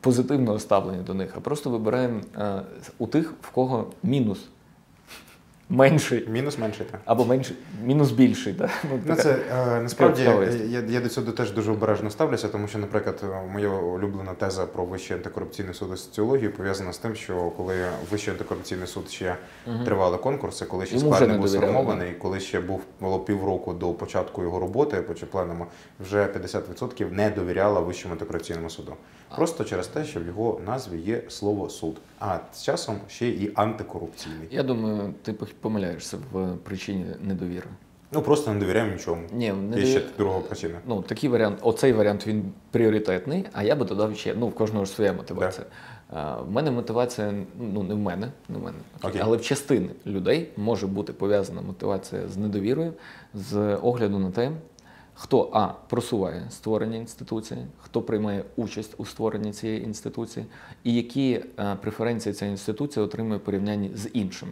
позитивного 0.00 0.58
ставлення 0.58 1.02
до 1.02 1.14
них, 1.14 1.32
а 1.36 1.40
просто 1.40 1.70
вибираємо 1.70 2.20
е, 2.38 2.62
у 2.98 3.06
тих, 3.06 3.34
в 3.40 3.50
кого 3.50 3.90
мінус 4.02 4.48
менший 5.70 6.28
Мінус 6.28 6.58
менший, 6.58 6.86
так. 6.90 7.00
або 7.04 7.24
менший, 7.24 7.56
мінус 7.84 8.10
більший. 8.10 8.52
Да? 8.52 8.70
Ну, 8.84 8.90
Ну, 9.06 9.16
така- 9.16 9.22
це 9.22 9.36
е, 9.52 9.80
насправді 9.80 10.22
я, 10.68 10.80
я 10.88 11.00
до 11.00 11.08
цього 11.08 11.32
теж 11.32 11.52
дуже 11.52 11.72
обережно 11.72 12.10
ставлюся, 12.10 12.48
тому 12.48 12.68
що, 12.68 12.78
наприклад, 12.78 13.20
е, 13.24 13.42
моя 13.52 13.68
улюблена 13.68 14.34
теза 14.34 14.66
про 14.66 14.84
Вищий 14.84 15.16
антикорупційний 15.16 15.74
суд 15.74 15.88
і 15.94 15.96
соціологію 15.96 16.52
пов'язана 16.52 16.92
з 16.92 16.98
тим, 16.98 17.14
що 17.14 17.52
коли 17.56 17.74
Вищий 18.10 18.32
антикорупційний 18.32 18.86
суд 18.86 19.10
ще 19.10 19.36
тривали 19.84 20.16
конкурси, 20.18 20.64
коли 20.64 20.86
ще 20.86 20.96
Йому 20.96 21.10
вже 21.10 21.16
склад 21.16 21.28
не 21.30 21.34
не 21.34 21.40
був 21.40 21.48
сформований, 21.50 22.12
коли 22.12 22.40
ще 22.40 22.60
був 22.60 22.80
було 23.00 23.18
півроку 23.20 23.74
до 23.74 23.92
початку 23.92 24.42
його 24.42 24.58
роботи 24.60 24.96
по 24.96 25.14
чіпленому, 25.14 25.66
вже 26.00 26.26
50% 26.26 27.12
не 27.12 27.30
довіряла 27.30 27.80
Вищому 27.80 28.14
антикорупційному 28.14 28.70
суду. 28.70 28.94
Просто 29.36 29.64
через 29.64 29.86
те, 29.86 30.04
що 30.04 30.20
в 30.20 30.26
його 30.26 30.60
назві 30.66 30.98
є 30.98 31.22
слово 31.28 31.68
суд, 31.70 31.96
а 32.20 32.38
з 32.52 32.62
часом 32.62 32.96
ще 33.08 33.28
і 33.28 33.52
антикорупційний. 33.54 34.48
Я 34.50 34.62
думаю, 34.62 35.14
ти 35.22 35.32
помиляєшся 35.32 36.16
в 36.32 36.56
причині 36.56 37.04
недовіри. 37.22 37.66
Ну 38.12 38.22
просто 38.22 38.52
не 38.54 38.60
довіряємо 38.60 38.92
нічому. 38.92 39.22
Ні, 39.32 39.44
Є 39.44 39.52
недові- 39.52 39.86
ще 39.86 40.02
друга 40.18 40.40
причина. 40.40 40.78
Ну, 40.86 41.02
такий 41.02 41.30
варіант, 41.30 41.58
оцей 41.62 41.92
варіант 41.92 42.26
він 42.26 42.52
пріоритетний, 42.70 43.44
а 43.52 43.62
я 43.62 43.76
би 43.76 43.84
додав 43.84 44.16
ще, 44.16 44.34
ну, 44.34 44.48
в 44.48 44.54
кожного 44.54 44.84
ж 44.84 44.90
своя 44.92 45.12
мотивація. 45.12 45.66
А, 46.10 46.36
в 46.40 46.50
мене 46.50 46.70
мотивація, 46.70 47.34
ну 47.60 47.82
не 47.82 47.94
в 47.94 47.98
мене, 47.98 48.32
не 48.48 48.58
в 48.58 48.62
мене, 48.62 48.78
Окей. 49.02 49.20
але 49.24 49.36
в 49.36 49.42
частини 49.42 49.88
людей 50.06 50.48
може 50.56 50.86
бути 50.86 51.12
пов'язана 51.12 51.60
мотивація 51.60 52.28
з 52.28 52.36
недовірою, 52.36 52.92
з 53.34 53.74
огляду 53.76 54.18
на 54.18 54.30
те, 54.30 54.50
хто 55.20 55.50
А 55.52 55.66
просуває 55.66 56.46
створення 56.50 56.96
інституції, 56.96 57.60
хто 57.78 58.02
приймає 58.02 58.44
участь 58.56 58.94
у 58.98 59.04
створенні 59.04 59.52
цієї 59.52 59.84
інституції, 59.84 60.46
і 60.84 60.94
які 60.94 61.44
е, 61.58 61.76
преференції 61.80 62.32
ця 62.32 62.46
інституція 62.46 63.04
отримує 63.04 63.38
в 63.38 63.40
порівнянні 63.40 63.90
з 63.94 64.08
іншим. 64.12 64.48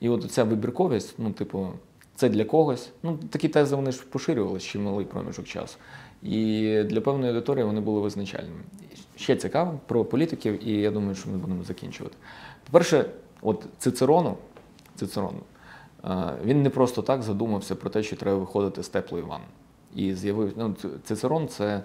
І 0.00 0.08
от 0.08 0.32
ця 0.32 0.44
вибірковість, 0.44 1.14
ну, 1.18 1.32
типу, 1.32 1.68
це 2.14 2.28
для 2.28 2.44
когось. 2.44 2.90
Ну, 3.02 3.18
такі 3.30 3.48
тези 3.48 3.76
вони 3.76 3.92
ж 3.92 4.04
поширювалися 4.04 4.66
ще 4.66 4.78
малий 4.78 5.06
проміжок 5.06 5.46
часу. 5.46 5.76
І 6.22 6.82
для 6.82 7.00
певної 7.00 7.28
аудиторії 7.28 7.64
вони 7.64 7.80
були 7.80 8.00
визначальними. 8.00 8.60
Ще 9.16 9.36
цікаво 9.36 9.80
про 9.86 10.04
політиків, 10.04 10.68
і 10.68 10.72
я 10.72 10.90
думаю, 10.90 11.14
що 11.14 11.30
ми 11.30 11.36
будемо 11.36 11.64
закінчувати. 11.64 12.16
По-перше, 12.66 13.04
от 13.42 13.66
Цицерону, 13.78 14.36
Цицерону, 14.94 15.40
е, 16.04 16.34
він 16.44 16.62
не 16.62 16.70
просто 16.70 17.02
так 17.02 17.22
задумався 17.22 17.74
про 17.74 17.90
те, 17.90 18.02
що 18.02 18.16
треба 18.16 18.38
виходити 18.38 18.82
з 18.82 18.88
теплої 18.88 19.24
ванни. 19.24 19.46
І 19.96 20.14
з'явив 20.14 20.52
ну, 20.56 20.74
Цицерон 21.04 21.48
це, 21.48 21.82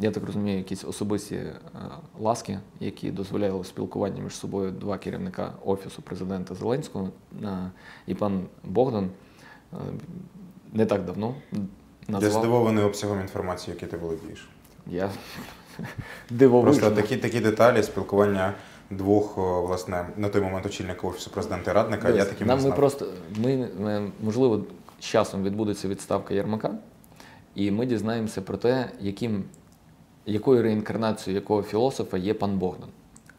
я 0.00 0.10
так 0.12 0.24
розумію, 0.26 0.58
якісь 0.58 0.84
особисті 0.84 1.34
е, 1.34 1.54
ласки, 2.20 2.58
які 2.80 3.10
дозволяли 3.10 3.64
спілкування 3.64 4.22
між 4.22 4.32
собою 4.32 4.70
два 4.70 4.98
керівника 4.98 5.52
офісу 5.64 6.02
президента 6.02 6.54
Зеленського 6.54 7.10
е, 7.42 7.70
і 8.06 8.14
пан 8.14 8.40
Богдан 8.64 9.10
е, 9.72 9.76
не 10.72 10.86
так 10.86 11.04
давно 11.04 11.34
Я 12.08 12.30
здивований 12.30 12.84
обсягом 12.84 13.20
інформації, 13.20 13.74
який 13.74 13.88
ти 13.88 13.96
володієш. 13.96 14.48
Я 14.86 15.10
дивовижно. 16.30 16.80
Просто 16.80 17.02
такі, 17.02 17.16
такі 17.16 17.40
деталі 17.40 17.82
спілкування 17.82 18.54
двох, 18.90 19.36
власне, 19.36 20.06
на 20.16 20.28
той 20.28 20.42
момент 20.42 20.66
очільника 20.66 21.06
офісу 21.06 21.30
президента 21.30 21.70
і 21.70 21.74
радника. 21.74 22.10
я 22.10 22.24
таким 22.24 22.46
нам 22.46 22.58
не 22.58 22.68
ми 22.68 22.74
просто 22.74 23.06
ми- 23.36 24.10
можливо 24.22 24.64
з 25.04 25.06
часом 25.06 25.42
відбудеться 25.42 25.88
відставка 25.88 26.34
Єрмака, 26.34 26.74
і 27.54 27.70
ми 27.70 27.86
дізнаємося 27.86 28.42
про 28.42 28.56
те, 28.56 28.90
яким 29.00 29.44
якою 30.26 30.62
реінкарнацією 30.62 31.40
якого 31.40 31.62
філософа 31.62 32.18
є 32.18 32.34
пан 32.34 32.58
Богдан. 32.58 32.88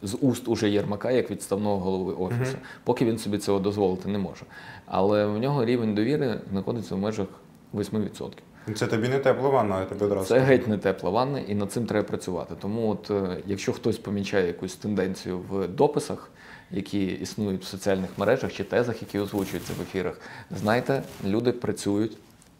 З 0.02 0.18
уст 0.20 0.48
уже 0.48 0.70
Єрмака, 0.70 1.10
як 1.10 1.30
відставного 1.30 1.78
голови 1.78 2.12
офісу, 2.12 2.56
поки 2.84 3.04
він 3.04 3.18
собі 3.18 3.38
цього 3.38 3.58
дозволити 3.58 4.08
не 4.08 4.18
може. 4.18 4.44
Але 4.86 5.26
в 5.26 5.38
нього 5.38 5.64
рівень 5.64 5.94
довіри 5.94 6.40
знаходиться 6.50 6.94
в 6.94 6.98
межах 6.98 7.28
8%. 7.74 8.30
Ну, 8.66 8.74
Це 8.74 8.86
тобі 8.86 9.08
не 9.08 9.18
тепла 9.18 9.48
ванна, 9.48 9.80
я 9.80 9.86
тобі 9.86 10.04
одразу. 10.04 10.26
Це 10.26 10.38
геть 10.38 10.68
не 10.68 10.78
тепла 10.78 11.10
ванна, 11.10 11.40
і 11.40 11.54
над 11.54 11.72
цим 11.72 11.86
треба 11.86 12.08
працювати. 12.08 12.54
Тому, 12.60 12.90
от 12.90 13.10
е, 13.10 13.36
якщо 13.46 13.72
хтось 13.72 13.98
помічає 13.98 14.46
якусь 14.46 14.76
тенденцію 14.76 15.38
в 15.38 15.68
дописах, 15.68 16.30
які 16.70 17.06
існують 17.06 17.62
в 17.62 17.66
соціальних 17.66 18.10
мережах 18.18 18.52
чи 18.52 18.64
тезах, 18.64 19.02
які 19.02 19.18
озвучуються 19.18 19.72
в 19.78 19.82
ефірах, 19.82 20.20
знайте, 20.50 21.02
люди 21.24 21.52
працюють, 21.52 22.16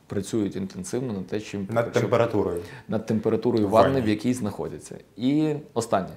працюють 0.07 0.57
інтенсивно 0.57 1.13
над 1.13 1.27
те, 1.27 1.41
чим 1.41 1.69
Над 1.71 1.93
температурою. 1.93 2.63
над 2.89 3.07
температурою 3.07 3.67
В 3.69 3.71
ванни, 3.71 4.01
в 4.01 4.09
якій 4.09 4.35
знаходяться. 4.35 4.97
І 5.17 5.55
останнє, 5.75 6.17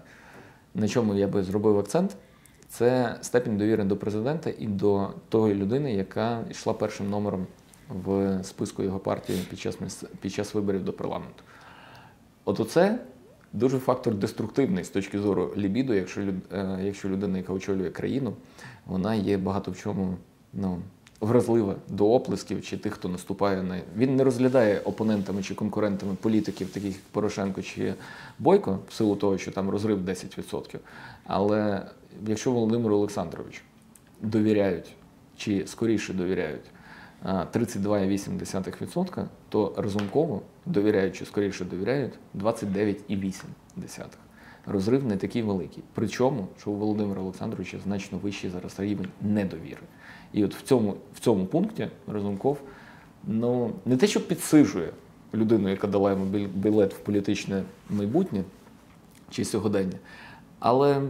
на 0.75 0.87
чому 0.87 1.15
я 1.15 1.27
би 1.27 1.43
зробив 1.43 1.79
акцент, 1.79 2.15
це 2.69 3.17
степінь 3.21 3.57
довіри 3.57 3.83
до 3.83 3.97
президента 3.97 4.49
і 4.59 4.67
до 4.67 5.09
тої 5.29 5.55
людини, 5.55 5.93
яка 5.93 6.43
йшла 6.51 6.73
першим 6.73 7.09
номером 7.09 7.47
в 7.89 8.39
списку 8.43 8.83
його 8.83 8.99
партії 8.99 9.45
під 9.49 9.59
час, 9.59 9.77
під 10.21 10.33
час 10.33 10.53
виборів 10.53 10.85
до 10.85 10.93
парламенту. 10.93 11.43
От 12.45 12.59
оце 12.59 12.99
дуже 13.53 13.79
фактор 13.79 14.15
деструктивний 14.15 14.83
з 14.83 14.89
точки 14.89 15.19
зору 15.19 15.53
лібіду, 15.57 15.93
якщо, 15.93 16.21
е, 16.21 16.79
якщо 16.83 17.09
людина, 17.09 17.37
яка 17.37 17.53
очолює 17.53 17.89
країну, 17.89 18.33
вона 18.85 19.15
є 19.15 19.37
багато 19.37 19.71
в 19.71 19.77
чому 19.77 20.17
ну, 20.53 20.79
вразлива 21.21 21.75
до 21.87 22.13
оплесків 22.13 22.61
чи 22.61 22.77
тих, 22.77 22.93
хто 22.93 23.09
наступає 23.09 23.63
на. 23.63 23.81
Він 23.97 24.15
не 24.15 24.23
розглядає 24.23 24.79
опонентами 24.79 25.43
чи 25.43 25.55
конкурентами 25.55 26.15
політиків, 26.21 26.69
таких 26.69 26.91
як 26.91 27.01
Порошенко 27.11 27.61
чи 27.61 27.93
Бойко, 28.39 28.79
в 28.89 28.93
силу 28.93 29.15
того, 29.15 29.37
що 29.37 29.51
там 29.51 29.69
розрив 29.69 30.01
10%. 30.01 30.77
Але 31.23 31.85
якщо 32.27 32.51
Володимиру 32.51 32.95
Олександровичу 32.95 33.61
довіряють 34.21 34.93
чи 35.37 35.67
скоріше 35.67 36.13
довіряють 36.13 36.65
32,8%, 37.25 39.25
то 39.49 39.73
разумково 39.77 40.41
довіряючи, 40.69 41.25
скоріше 41.25 41.65
довіряють 41.65 42.13
29,8%. 42.35 43.43
Розрив 44.65 45.05
не 45.05 45.17
такий 45.17 45.41
великий. 45.41 45.83
Причому, 45.93 46.47
що 46.59 46.71
у 46.71 46.75
Володимира 46.75 47.21
Олександровича 47.21 47.77
значно 47.83 48.17
вищий 48.17 48.49
зараз 48.49 48.79
рівень 48.79 49.07
недовіри. 49.21 49.81
І 50.33 50.45
от 50.45 50.55
в 50.55 50.61
цьому, 50.61 50.95
в 51.13 51.19
цьому 51.19 51.45
пункті 51.45 51.87
Разумков 52.07 52.57
ну, 53.27 53.71
не 53.85 53.97
те, 53.97 54.07
що 54.07 54.27
підсижує 54.27 54.89
людину, 55.33 55.69
яка 55.69 55.87
дала 55.87 56.11
йому 56.11 56.25
білет 56.47 56.93
в 56.93 56.97
політичне 56.97 57.63
майбутнє 57.89 58.43
чи 59.29 59.45
сьогодення, 59.45 59.97
але 60.59 61.01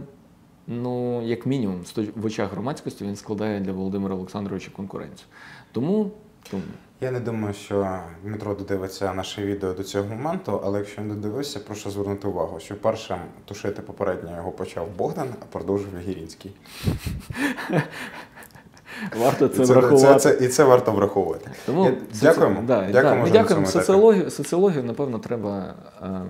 ну, 0.66 1.22
як 1.22 1.46
мінімум, 1.46 1.80
в 2.16 2.26
очах 2.26 2.50
громадськості 2.50 3.04
він 3.04 3.16
складає 3.16 3.60
для 3.60 3.72
Володимира 3.72 4.14
Олександровича 4.14 4.70
конкуренцію. 4.70 5.26
Тому 5.72 6.10
Я 7.02 7.10
не 7.10 7.20
думаю, 7.20 7.54
що 7.54 7.98
Дмитро 8.22 8.54
додивиться 8.54 9.14
наше 9.14 9.44
відео 9.44 9.72
до 9.72 9.82
цього 9.82 10.08
моменту, 10.08 10.60
але 10.64 10.78
якщо 10.78 11.02
не 11.02 11.14
додивився, 11.14 11.60
прошу 11.60 11.90
звернути 11.90 12.28
увагу, 12.28 12.60
що 12.60 12.76
першим 12.76 13.18
тушити 13.44 13.82
попередньо 13.82 14.36
його 14.36 14.50
почав 14.52 14.88
Богдан, 14.98 15.28
а 15.42 15.44
продовжив 15.52 15.98
Гірінський. 15.98 16.52
варто 19.18 19.48
це, 19.48 19.64
це, 20.18 20.44
і 20.44 20.48
це 20.48 20.64
варто 20.64 20.92
враховувати. 20.92 21.50
Тому 21.66 21.84
Я- 21.84 21.90
соці- 21.90 22.20
дякуємо. 22.22 22.62
Да, 22.66 22.86
да, 22.92 23.30
дякуємо. 23.30 23.66
Соціологію, 23.66 24.30
соціологію, 24.30 24.84
напевно, 24.84 25.18
треба 25.18 25.74
е, 26.02 26.20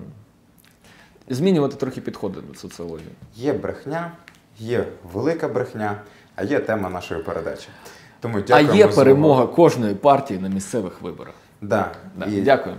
змінювати 1.29 1.75
трохи 1.75 2.01
підходи 2.01 2.41
до 2.41 2.55
соціології. 2.55 3.09
Є 3.35 3.53
брехня, 3.53 4.11
є 4.59 4.85
велика 5.13 5.47
брехня, 5.47 6.01
а 6.35 6.43
є 6.43 6.59
тема 6.59 6.89
нашої 6.89 7.23
передачі. 7.23 7.67
Тому 8.21 8.39
А 8.49 8.59
є 8.59 8.87
перемога 8.87 9.47
кожної 9.47 9.95
партії 9.95 10.39
на 10.39 10.49
місцевих 10.49 11.01
виборах. 11.01 11.33
Да. 11.61 11.91
Да. 12.17 12.25
І 12.25 12.41
Дякую. 12.41 12.75